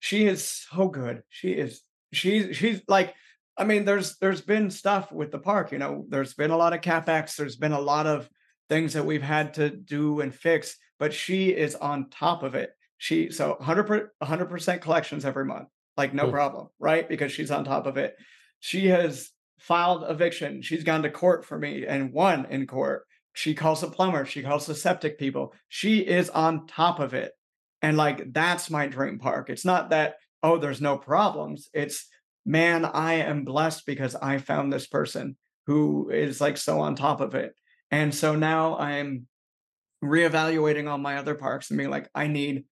[0.00, 1.22] She is so good.
[1.28, 1.80] She is
[2.12, 3.14] she's she's like
[3.58, 6.72] i mean there's there's been stuff with the park you know there's been a lot
[6.72, 8.30] of capex there's been a lot of
[8.70, 12.72] things that we've had to do and fix but she is on top of it.
[12.98, 17.08] She so 100 100% collections every month like no problem right?
[17.08, 18.16] Because she's on top of it.
[18.60, 20.62] She has filed eviction.
[20.62, 23.06] She's gone to court for me and won in court
[23.38, 27.32] she calls the plumber she calls the septic people she is on top of it.
[27.80, 29.48] And like that's my dream park.
[29.48, 31.68] It's not that oh there's no problems.
[31.72, 32.06] It's
[32.44, 37.20] man i am blessed because i found this person who is like so on top
[37.20, 37.54] of it.
[37.92, 39.28] And so now i'm
[40.02, 42.64] reevaluating all my other parks and being like i need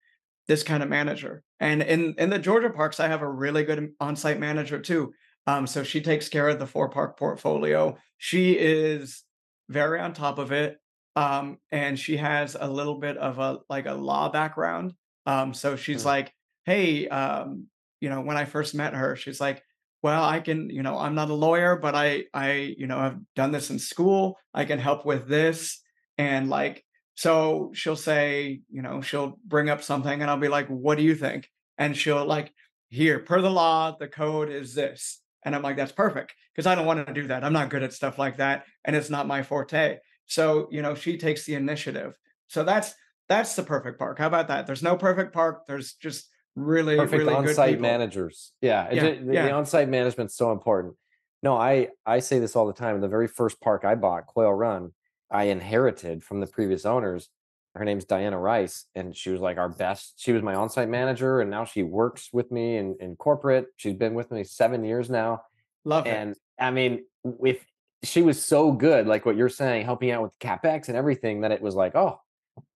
[0.48, 1.44] this kind of manager.
[1.60, 5.14] And in in the georgia parks i have a really good on-site manager too.
[5.46, 7.96] Um so she takes care of the four park portfolio.
[8.18, 9.22] She is
[9.68, 10.78] very on top of it
[11.16, 14.92] um and she has a little bit of a like a law background
[15.26, 16.08] um so she's Hmm.
[16.08, 16.32] like
[16.64, 17.66] hey um
[18.00, 19.62] you know when i first met her she's like
[20.02, 23.18] well, I can, you know, I'm not a lawyer, but I, I, you know, have
[23.34, 24.38] done this in school.
[24.54, 25.80] I can help with this.
[26.16, 26.84] And like,
[27.16, 31.02] so she'll say, you know, she'll bring up something and I'll be like, what do
[31.02, 31.50] you think?
[31.76, 32.52] And she'll like,
[32.88, 35.20] here, per the law, the code is this.
[35.46, 36.34] And I'm like, that's perfect.
[36.54, 37.42] Cause I don't want to do that.
[37.42, 38.64] I'm not good at stuff like that.
[38.84, 39.98] And it's not my forte.
[40.26, 42.12] So, you know, she takes the initiative.
[42.48, 42.94] So that's,
[43.28, 44.18] that's the perfect park.
[44.18, 44.66] How about that?
[44.66, 45.62] There's no perfect park.
[45.66, 48.52] There's just really perfect really on-site managers.
[48.60, 49.46] Yeah, yeah, the, yeah.
[49.46, 50.94] the on-site management's so important.
[51.42, 53.00] No, I I say this all the time.
[53.00, 54.92] The very first park I bought, Quail Run,
[55.30, 57.28] I inherited from the previous owners.
[57.76, 60.14] Her name's Diana Rice, and she was like our best.
[60.16, 63.66] She was my on-site manager, and now she works with me in, in corporate.
[63.76, 65.42] She's been with me seven years now.
[65.84, 66.10] Love it.
[66.10, 66.38] and it.
[66.58, 67.04] I mean,
[67.44, 67.64] if
[68.02, 71.52] she was so good, like what you're saying, helping out with capex and everything, that
[71.52, 72.20] it was like, oh,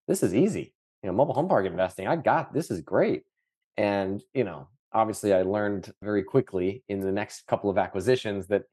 [0.07, 0.73] this is easy.
[1.03, 3.23] You know, mobile home park investing, I got this is great.
[3.77, 8.63] And, you know, obviously I learned very quickly in the next couple of acquisitions that,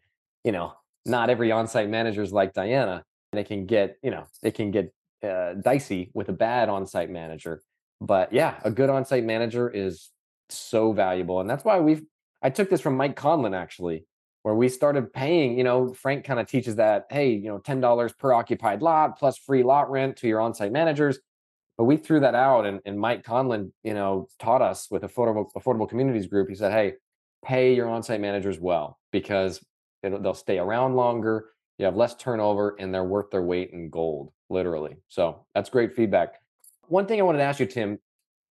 [0.44, 0.74] you know,
[1.06, 3.04] not every on-site manager is like Diana.
[3.32, 7.62] They can get, you know, they can get uh, dicey with a bad on-site manager.
[8.00, 10.10] But yeah, a good on-site manager is
[10.48, 11.40] so valuable.
[11.40, 12.02] And that's why we've,
[12.42, 14.04] I took this from Mike Conlin actually,
[14.42, 18.18] where we started paying, you know, Frank kind of teaches that, hey, you know, $10
[18.18, 21.18] per occupied lot plus free lot rent to your on-site managers
[21.78, 25.46] but we threw that out, and, and Mike Conlin, you know, taught us with affordable
[25.56, 26.48] affordable communities group.
[26.48, 26.94] He said, "Hey,
[27.44, 29.64] pay your on-site managers well because
[30.02, 31.50] they'll stay around longer.
[31.78, 35.94] You have less turnover, and they're worth their weight in gold, literally." So that's great
[35.94, 36.34] feedback.
[36.88, 37.98] One thing I wanted to ask you, Tim,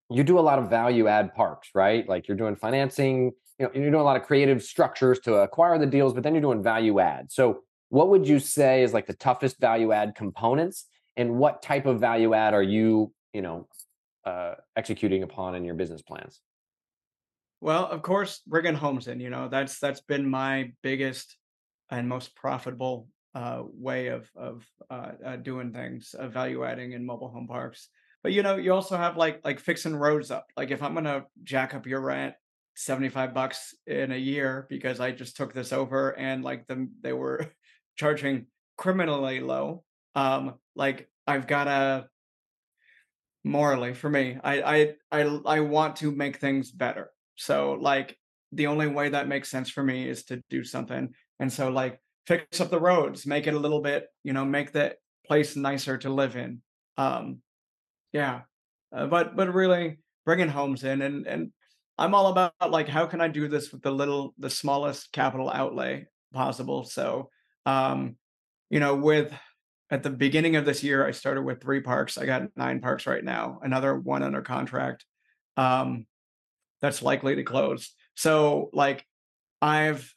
[0.10, 2.08] you do a lot of value add parks, right?
[2.08, 5.78] Like you're doing financing, you know, you're doing a lot of creative structures to acquire
[5.78, 7.32] the deals, but then you're doing value add.
[7.32, 10.86] So what would you say is like the toughest value add components?
[11.16, 13.68] And what type of value add are you you know
[14.26, 16.42] uh, executing upon in your business plans?
[17.60, 19.20] Well, of course, bringing homes in.
[19.20, 21.36] You know, that's that's been my biggest
[21.90, 27.06] and most profitable uh, way of of uh, uh, doing things, uh, value adding in
[27.06, 27.89] mobile home parks.
[28.23, 30.47] But you know, you also have like like fixing roads up.
[30.58, 32.34] Like if I'm gonna jack up your rent
[32.76, 36.93] seventy five bucks in a year because I just took this over and like them
[37.02, 37.52] they were
[37.95, 39.84] charging criminally low.
[40.15, 42.08] Um, like I've got to
[43.43, 44.39] morally for me.
[44.43, 47.12] I I I I want to make things better.
[47.36, 48.17] So like
[48.52, 51.13] the only way that makes sense for me is to do something.
[51.39, 54.72] And so like fix up the roads, make it a little bit, you know, make
[54.72, 56.62] the place nicer to live in.
[56.98, 57.40] Um
[58.13, 58.42] yeah.
[58.96, 61.52] Uh, but but really bringing homes in and and
[61.98, 65.50] I'm all about like how can I do this with the little the smallest capital
[65.50, 66.84] outlay possible.
[66.84, 67.30] So
[67.66, 68.18] um
[68.70, 69.34] you know with
[69.90, 72.18] at the beginning of this year, I started with three parks.
[72.18, 75.06] I got nine parks right now, another one under contract
[75.56, 76.06] um,
[76.82, 77.94] that's likely to close.
[78.16, 79.06] So, like,
[79.62, 80.13] I've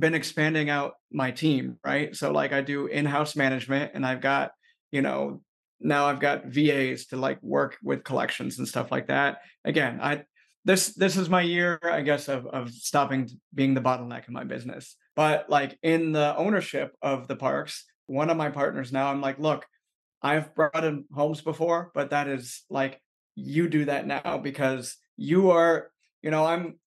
[0.00, 2.16] been expanding out my team, right?
[2.16, 4.52] So, like, I do in house management and I've got,
[4.90, 5.42] you know,
[5.80, 9.38] now I've got VAs to like work with collections and stuff like that.
[9.64, 10.24] Again, I,
[10.64, 14.44] this this is my year, I guess, of of stopping being the bottleneck in my
[14.44, 14.96] business.
[15.16, 19.38] But like in the ownership of the parks, one of my partners now, I'm like,
[19.38, 19.66] look,
[20.22, 23.00] I've brought in homes before, but that is like
[23.36, 25.90] you do that now because you are,
[26.22, 26.78] you know, I'm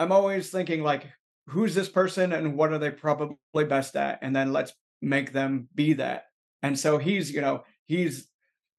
[0.00, 1.06] I'm always thinking like
[1.48, 5.68] who's this person and what are they probably best at and then let's make them
[5.74, 6.24] be that.
[6.62, 8.28] And so he's, you know, he's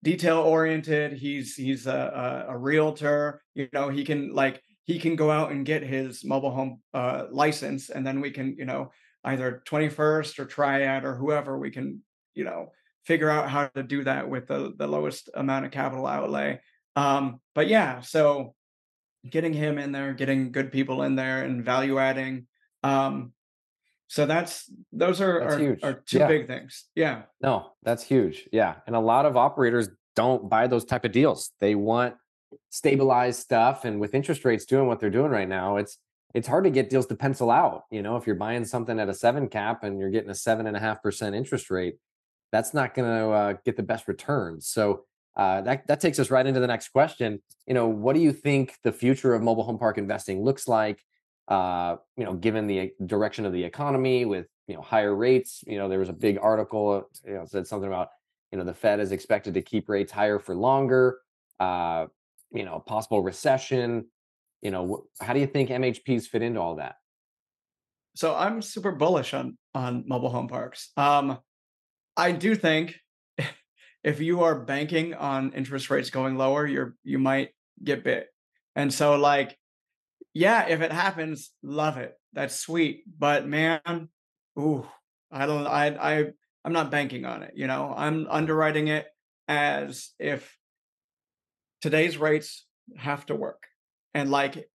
[0.03, 5.15] detail oriented, he's he's a, a, a realtor, you know, he can like he can
[5.15, 8.91] go out and get his mobile home uh, license and then we can, you know,
[9.23, 12.01] either 21st or Triad or whoever, we can,
[12.35, 12.71] you know,
[13.05, 16.59] figure out how to do that with the, the lowest amount of capital outlay.
[16.95, 18.53] Um, but yeah, so
[19.29, 22.47] getting him in there, getting good people in there and value adding.
[22.83, 23.33] Um,
[24.07, 26.27] so that's those are that's are, are, two yeah.
[26.27, 26.85] big things.
[26.95, 27.23] Yeah.
[27.41, 28.49] No, that's huge.
[28.51, 28.75] Yeah.
[28.87, 31.51] And a lot of operators don't buy those type of deals.
[31.59, 32.15] They want
[32.69, 33.85] stabilized stuff.
[33.85, 35.97] And with interest rates doing what they're doing right now, it's
[36.33, 37.83] it's hard to get deals to pencil out.
[37.91, 40.67] You know, if you're buying something at a seven cap and you're getting a seven
[40.67, 41.95] and a half percent interest rate,
[42.51, 44.67] that's not going to uh, get the best returns.
[44.67, 47.41] So uh, that that takes us right into the next question.
[47.67, 51.03] You know, what do you think the future of mobile home park investing looks like?
[51.49, 55.63] Uh, you know, given the direction of the economy with you know higher rates.
[55.65, 58.09] You know, there was a big article you know said something about
[58.51, 61.19] you know the Fed is expected to keep rates higher for longer.
[61.59, 62.05] Uh,
[62.51, 64.05] you know, possible recession
[64.61, 66.95] you know how do you think mhps fit into all that
[68.15, 71.37] so i'm super bullish on on mobile home parks um
[72.17, 72.95] i do think
[74.03, 77.49] if you are banking on interest rates going lower you're you might
[77.83, 78.27] get bit
[78.75, 79.57] and so like
[80.33, 82.13] yeah, if it happens, love it.
[82.33, 83.03] That's sweet.
[83.17, 84.09] But man,
[84.57, 84.87] ooh,
[85.31, 86.25] I don't I I
[86.63, 87.93] I'm not banking on it, you know.
[87.95, 89.07] I'm underwriting it
[89.47, 90.55] as if
[91.81, 92.65] today's rates
[92.97, 93.63] have to work.
[94.13, 94.69] And like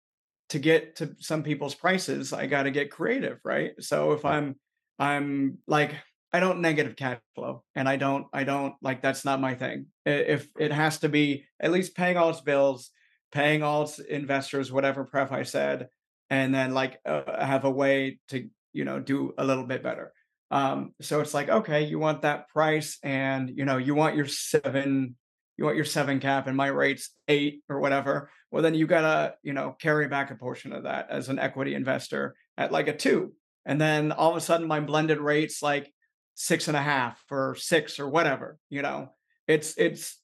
[0.51, 3.72] to get to some people's prices, I got to get creative, right?
[3.80, 4.57] So if I'm
[4.98, 5.94] I'm like
[6.32, 9.86] I don't negative cash flow and I don't I don't like that's not my thing.
[10.05, 12.90] If it has to be at least paying all its bills,
[13.32, 15.88] paying all investors whatever pref I said
[16.28, 20.12] and then like uh, have a way to, you know, do a little bit better.
[20.50, 24.26] Um so it's like okay, you want that price and you know, you want your
[24.26, 25.16] 7
[25.56, 28.30] you want your 7 cap and my rate's 8 or whatever.
[28.50, 31.38] Well then you got to, you know, carry back a portion of that as an
[31.38, 33.32] equity investor at like a 2
[33.66, 35.92] and then all of a sudden my blended rate's like
[36.34, 39.12] six and a half or six or whatever you know
[39.46, 40.18] it's it's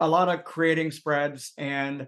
[0.00, 2.06] a lot of creating spreads and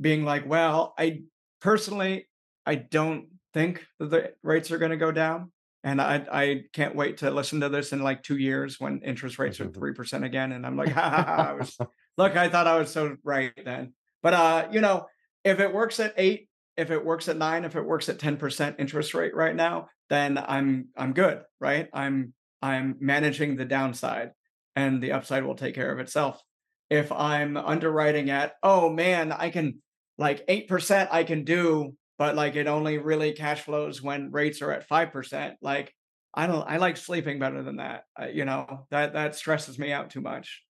[0.00, 1.20] being like well i
[1.60, 2.28] personally
[2.66, 5.50] i don't think that the rates are going to go down
[5.84, 9.38] and i i can't wait to listen to this in like two years when interest
[9.38, 11.78] rates are 3% again and i'm like ha, ha, ha, I was,
[12.16, 13.92] look i thought i was so right then.
[14.22, 15.06] But uh you know
[15.44, 18.76] if it works at eight if it works at nine if it works at 10%
[18.78, 21.88] interest rate right now then i'm i'm good right?
[21.92, 22.32] I'm
[22.62, 24.30] I'm managing the downside
[24.74, 26.42] and the upside will take care of itself.
[26.88, 29.80] If I'm underwriting at, oh man, I can
[30.20, 34.70] like 8% I can do, but like it only really cash flows when rates are
[34.70, 35.54] at 5%.
[35.62, 35.94] Like
[36.34, 38.04] I don't, I like sleeping better than that.
[38.20, 40.62] Uh, you know, that, that stresses me out too much.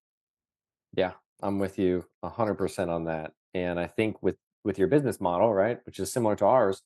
[0.96, 3.32] Yeah, I'm with you 100% on that.
[3.56, 6.84] And I think with, with your business model, right, which is similar to ours,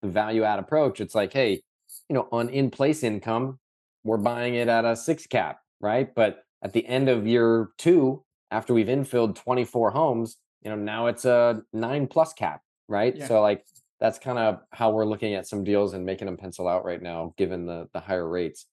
[0.00, 1.60] the value add approach, it's like, hey,
[2.08, 3.58] you know, on in place income,
[4.04, 6.14] we're buying it at a six cap, right?
[6.14, 11.06] But at the end of year two, after we've infilled 24 homes, you know, now
[11.06, 13.14] it's a nine plus cap, right?
[13.16, 13.26] Yeah.
[13.26, 13.64] So like
[14.00, 17.00] that's kind of how we're looking at some deals and making them pencil out right
[17.00, 18.66] now, given the the higher rates.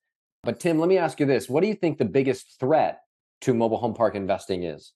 [0.43, 3.01] But Tim, let me ask you this: What do you think the biggest threat
[3.41, 4.93] to mobile home park investing is?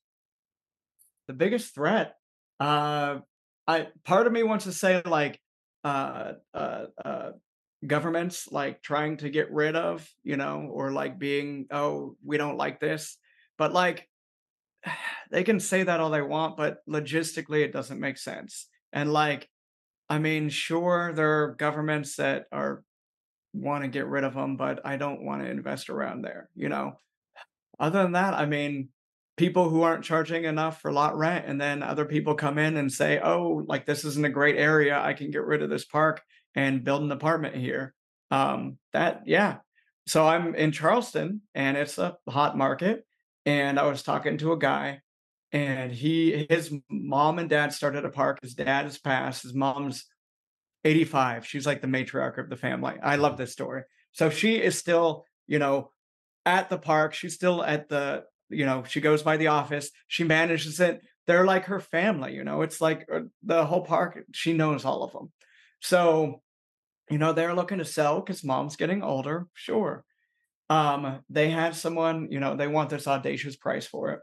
[1.27, 2.15] The biggest threat,
[2.59, 3.19] uh,
[3.67, 5.39] I part of me wants to say like
[5.83, 7.31] uh, uh, uh,
[7.85, 12.57] governments like trying to get rid of, you know, or like being, oh, we don't
[12.57, 13.17] like this.
[13.57, 14.07] But like
[15.31, 18.67] they can say that all they want, but logistically it doesn't make sense.
[18.93, 19.49] And like,
[20.09, 22.83] I mean, sure, there are governments that are
[23.53, 26.69] want to get rid of them, but I don't want to invest around there, you
[26.69, 26.93] know.
[27.79, 28.89] Other than that, I mean,
[29.35, 32.91] people who aren't charging enough for lot rent and then other people come in and
[32.91, 34.99] say, "Oh, like this isn't a great area.
[34.99, 36.21] I can get rid of this park."
[36.57, 37.93] and build an apartment here.
[38.31, 39.57] Um, that yeah.
[40.07, 43.05] So I'm in Charleston and it's a hot market.
[43.47, 44.99] And I was talking to a guy
[45.53, 48.39] and he his mom and dad started a park.
[48.41, 49.43] His dad has passed.
[49.43, 50.05] His mom's
[50.83, 51.47] 85.
[51.47, 52.95] She's like the matriarch of the family.
[53.01, 53.83] I love this story.
[54.11, 55.91] So she is still, you know,
[56.45, 57.13] at the park.
[57.13, 59.91] She's still at the, you know, she goes by the office.
[60.07, 60.99] She manages it.
[61.25, 62.63] They're like her family, you know.
[62.63, 64.19] It's like uh, the whole park.
[64.33, 65.31] She knows all of them.
[65.81, 66.41] So
[67.09, 69.47] you know, they're looking to sell because mom's getting older.
[69.53, 70.03] Sure.
[70.69, 74.19] Um, they have someone, you know, they want this audacious price for it.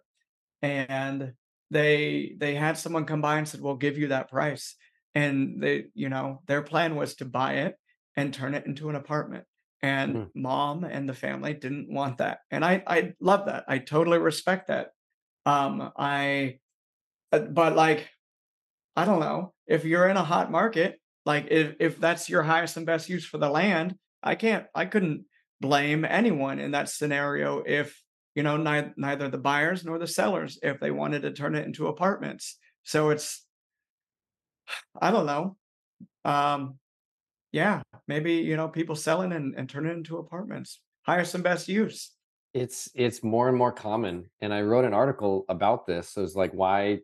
[0.63, 1.33] And
[1.71, 4.77] they they had someone come by and said, We'll give you that price.
[5.15, 7.77] And they, you know, their plan was to buy it
[8.17, 9.45] and turn it into an apartment.
[9.83, 10.31] And mm.
[10.35, 12.39] mom and the family didn't want that.
[12.51, 13.65] And I I love that.
[13.69, 14.89] I totally respect that.
[15.47, 16.59] Um, I
[17.33, 18.09] uh, but like,
[18.97, 22.77] I don't know, if you're in a hot market like if if that's your highest
[22.77, 25.25] and best use for the land, I can't I couldn't
[25.61, 28.01] blame anyone in that scenario if
[28.35, 31.67] you know neither, neither the buyers nor the sellers if they wanted to turn it
[31.67, 32.59] into apartments.
[32.83, 33.45] So it's
[35.01, 35.57] I don't know.
[36.25, 36.79] Um
[37.53, 40.81] yeah, maybe you know people selling and, and turn it into apartments.
[41.03, 42.11] hire some best use.
[42.53, 44.31] It's it's more and more common.
[44.41, 46.17] And I wrote an article about this.
[46.17, 47.01] It was like why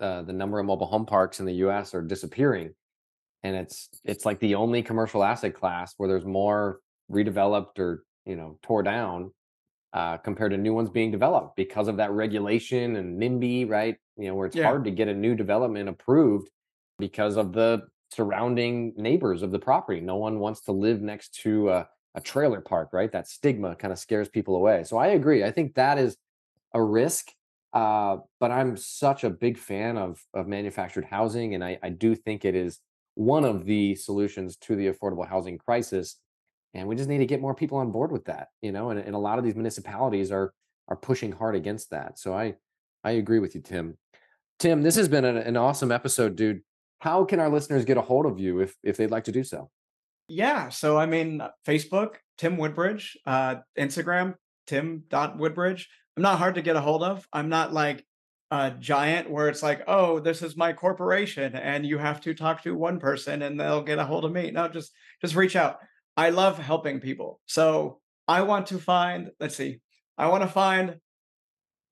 [0.00, 2.74] uh, the number of mobile home parks in the US are disappearing
[3.44, 6.80] and it's it's like the only commercial asset class where there's more
[7.10, 9.30] redeveloped or you know tore down
[9.94, 13.96] uh, compared to new ones being developed because of that regulation and NIMBY, right?
[14.16, 14.64] You know, where it's yeah.
[14.64, 16.50] hard to get a new development approved
[16.98, 20.00] because of the surrounding neighbors of the property.
[20.00, 23.10] No one wants to live next to a, a trailer park, right?
[23.10, 24.82] That stigma kind of scares people away.
[24.82, 25.44] So I agree.
[25.44, 26.16] I think that is
[26.72, 27.28] a risk.
[27.72, 32.14] Uh, but I'm such a big fan of of manufactured housing, and I, I do
[32.14, 32.80] think it is
[33.14, 36.16] one of the solutions to the affordable housing crisis
[36.74, 39.00] and we just need to get more people on board with that you know and,
[39.00, 40.52] and a lot of these municipalities are
[40.88, 42.54] are pushing hard against that so i
[43.02, 43.96] i agree with you tim
[44.58, 46.60] tim this has been an, an awesome episode dude
[47.04, 49.44] how can our listeners get a hold of you if if they'd like to do
[49.44, 49.70] so?
[50.26, 50.70] Yeah.
[50.70, 55.90] So I mean, Facebook, Tim Woodbridge, uh, Instagram, tim.woodbridge.
[56.16, 57.28] I'm not hard to get a hold of.
[57.30, 58.06] I'm not like
[58.50, 62.62] a giant where it's like, oh, this is my corporation and you have to talk
[62.62, 64.50] to one person and they'll get a hold of me.
[64.50, 65.80] No, just just reach out.
[66.16, 67.40] I love helping people.
[67.46, 69.80] So I want to find, let's see,
[70.16, 70.96] I want to find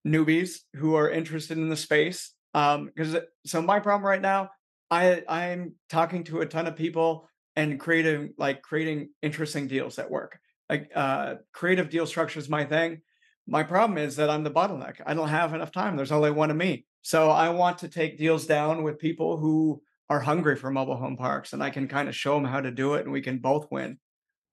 [0.06, 2.32] newbies who are interested in the space.
[2.54, 3.16] Um, because
[3.46, 4.50] so my problem right now,
[4.90, 10.10] I I'm talking to a ton of people and creating like creating interesting deals that
[10.10, 10.38] work.
[10.68, 13.00] Like uh creative deal structure is my thing.
[13.46, 15.00] My problem is that I'm the bottleneck.
[15.06, 15.96] I don't have enough time.
[15.96, 16.84] There's only one of me.
[17.00, 21.16] So I want to take deals down with people who are hungry for mobile home
[21.16, 23.38] parks and I can kind of show them how to do it and we can
[23.38, 23.98] both win.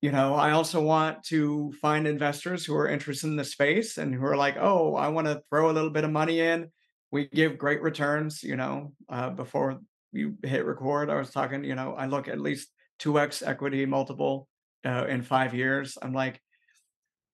[0.02, 4.16] You know, I also want to find investors who are interested in the space and
[4.16, 6.70] who are like, oh, I want to throw a little bit of money in.
[7.12, 9.82] We give great returns, you know, uh, before
[10.14, 11.10] you hit record.
[11.10, 12.70] I was talking, you know, I look at least
[13.00, 14.47] 2x equity multiple
[14.86, 15.97] uh, in five years.
[16.02, 16.41] I'm like,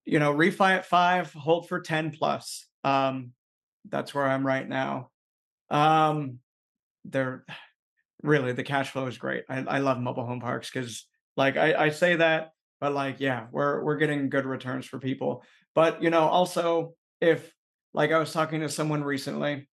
[0.06, 2.68] you know, refi at five, hold for 10 plus.
[2.84, 3.32] Um,
[3.90, 5.10] that's where I'm right now.
[5.70, 6.40] Um,
[7.04, 7.46] they're
[8.24, 9.44] really the cash flow is great.
[9.50, 11.06] I, I love mobile home parks because
[11.38, 15.44] like I, I say that, but like, yeah, we're we're getting good returns for people.
[15.74, 17.52] But you know, also if
[17.94, 19.68] like I was talking to someone recently,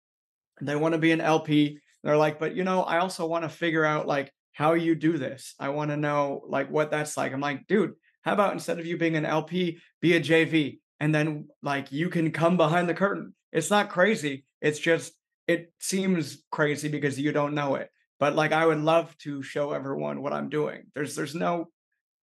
[0.61, 1.79] they want to be an LP.
[2.03, 5.17] They're like, but you know, I also want to figure out like how you do
[5.17, 5.55] this.
[5.59, 7.33] I want to know like what that's like.
[7.33, 7.93] I'm like, dude,
[8.23, 12.09] how about instead of you being an LP, be a JV, and then like you
[12.09, 13.33] can come behind the curtain.
[13.51, 14.45] It's not crazy.
[14.61, 15.13] It's just
[15.47, 17.89] it seems crazy because you don't know it.
[18.19, 20.83] But like I would love to show everyone what I'm doing.
[20.93, 21.69] There's there's no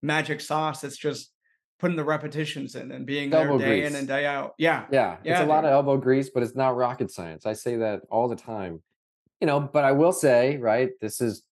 [0.01, 0.83] magic sauce.
[0.83, 1.31] It's just
[1.79, 3.91] putting the repetitions in and being elbow there day grease.
[3.91, 4.53] in and day out.
[4.57, 4.85] Yeah.
[4.91, 5.17] Yeah.
[5.23, 7.45] yeah it's a lot of elbow grease, but it's not rocket science.
[7.45, 8.81] I say that all the time.
[9.39, 11.43] You know, but I will say, right, this is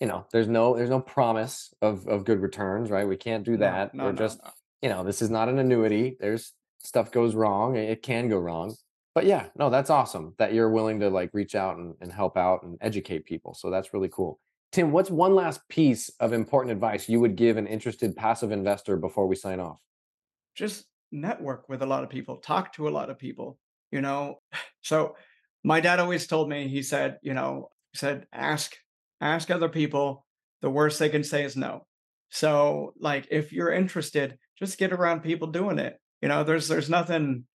[0.00, 3.08] you know, there's no there's no promise of of good returns, right?
[3.08, 3.94] We can't do that.
[3.94, 4.40] No, no, We're no, just,
[4.82, 6.16] you know, this is not an annuity.
[6.20, 7.76] There's stuff goes wrong.
[7.76, 8.74] It can go wrong.
[9.14, 12.36] But yeah, no, that's awesome that you're willing to like reach out and, and help
[12.36, 13.54] out and educate people.
[13.54, 14.38] So that's really cool.
[14.76, 18.98] Tim, what's one last piece of important advice you would give an interested passive investor
[18.98, 19.80] before we sign off?
[20.54, 23.58] Just network with a lot of people, talk to a lot of people,
[23.90, 24.42] you know.
[24.82, 25.16] So
[25.64, 28.76] my dad always told me, he said, you know, said, ask
[29.22, 30.26] ask other people.
[30.60, 31.86] The worst they can say is no.
[32.28, 35.98] So, like, if you're interested, just get around people doing it.
[36.20, 37.46] You know, there's there's nothing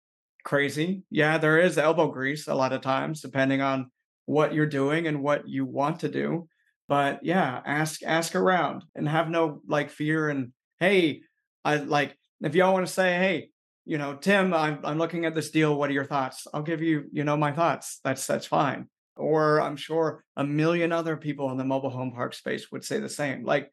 [0.43, 1.03] crazy.
[1.11, 3.91] Yeah, there is elbow grease a lot of times, depending on
[4.25, 6.47] what you're doing and what you want to do.
[6.91, 11.21] But yeah, ask ask around and have no like fear and hey,
[11.63, 13.49] I like if y'all want to say, hey,
[13.85, 15.73] you know, Tim, I'm I'm looking at this deal.
[15.77, 16.47] What are your thoughts?
[16.53, 18.01] I'll give you, you know, my thoughts.
[18.03, 22.33] That's that's fine or I'm sure a million other people in the mobile home park
[22.33, 23.45] space would say the same.
[23.45, 23.71] Like,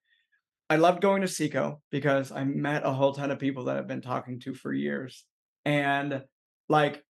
[0.71, 3.89] I loved going to Seco because I met a whole ton of people that I've
[3.89, 5.25] been talking to for years.
[5.65, 6.23] And
[6.69, 7.03] like,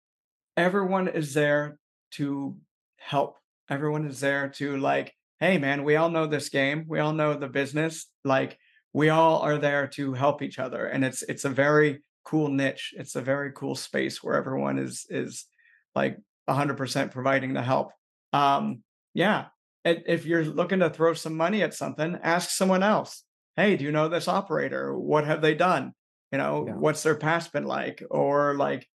[0.57, 1.81] everyone is there
[2.13, 2.57] to
[2.99, 3.39] help.
[3.69, 6.85] Everyone is there to, like, hey, man, we all know this game.
[6.89, 8.07] We all know the business.
[8.25, 8.59] Like,
[8.93, 10.87] we all are there to help each other.
[10.87, 12.95] And it's, it's a very cool niche.
[12.97, 15.47] It's a very cool space where everyone is, is
[15.95, 16.19] like
[16.49, 17.93] 100% providing the help
[18.37, 18.83] um,
[19.15, 19.47] yeah,
[19.85, 23.23] if you're looking to throw some money at something, ask someone else.
[23.57, 24.97] Hey, do you know this operator?
[24.97, 25.93] What have they done?
[26.33, 26.75] You know, yeah.
[26.75, 28.03] what's their past been like?
[28.11, 28.87] Or like,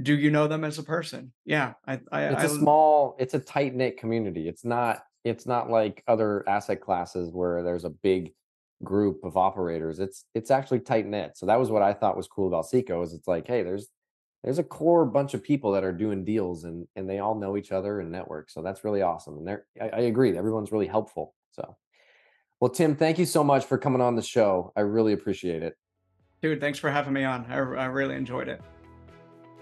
[0.00, 1.32] do you know them as a person?
[1.44, 4.48] Yeah, I, I it's I, a small, it's a tight knit community.
[4.48, 8.32] It's not, it's not like other asset classes where there's a big
[8.82, 9.98] group of operators.
[9.98, 11.36] It's it's actually tight knit.
[11.36, 13.88] So that was what I thought was cool about Seco is it's like, hey, there's
[14.42, 17.56] there's a core bunch of people that are doing deals and and they all know
[17.56, 18.50] each other and network.
[18.50, 19.38] So that's really awesome.
[19.38, 21.34] And they're I, I agree, everyone's really helpful.
[21.50, 21.76] So
[22.60, 24.72] well, Tim, thank you so much for coming on the show.
[24.76, 25.76] I really appreciate it.
[26.42, 27.46] Dude, thanks for having me on.
[27.50, 28.60] I, I really enjoyed it.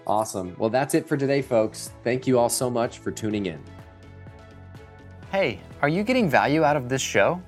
[0.05, 0.55] Awesome.
[0.57, 1.91] Well, that's it for today, folks.
[2.03, 3.61] Thank you all so much for tuning in.
[5.31, 7.39] Hey, are you getting value out of this show?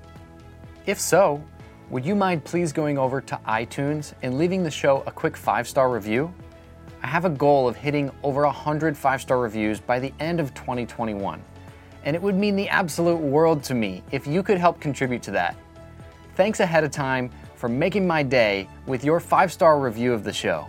[0.86, 1.42] If so,
[1.90, 5.66] would you mind please going over to iTunes and leaving the show a quick five
[5.66, 6.32] star review?
[7.02, 10.54] I have a goal of hitting over 100 five star reviews by the end of
[10.54, 11.42] 2021.
[12.04, 15.32] And it would mean the absolute world to me if you could help contribute to
[15.32, 15.56] that.
[16.36, 20.32] Thanks ahead of time for making my day with your five star review of the
[20.32, 20.68] show.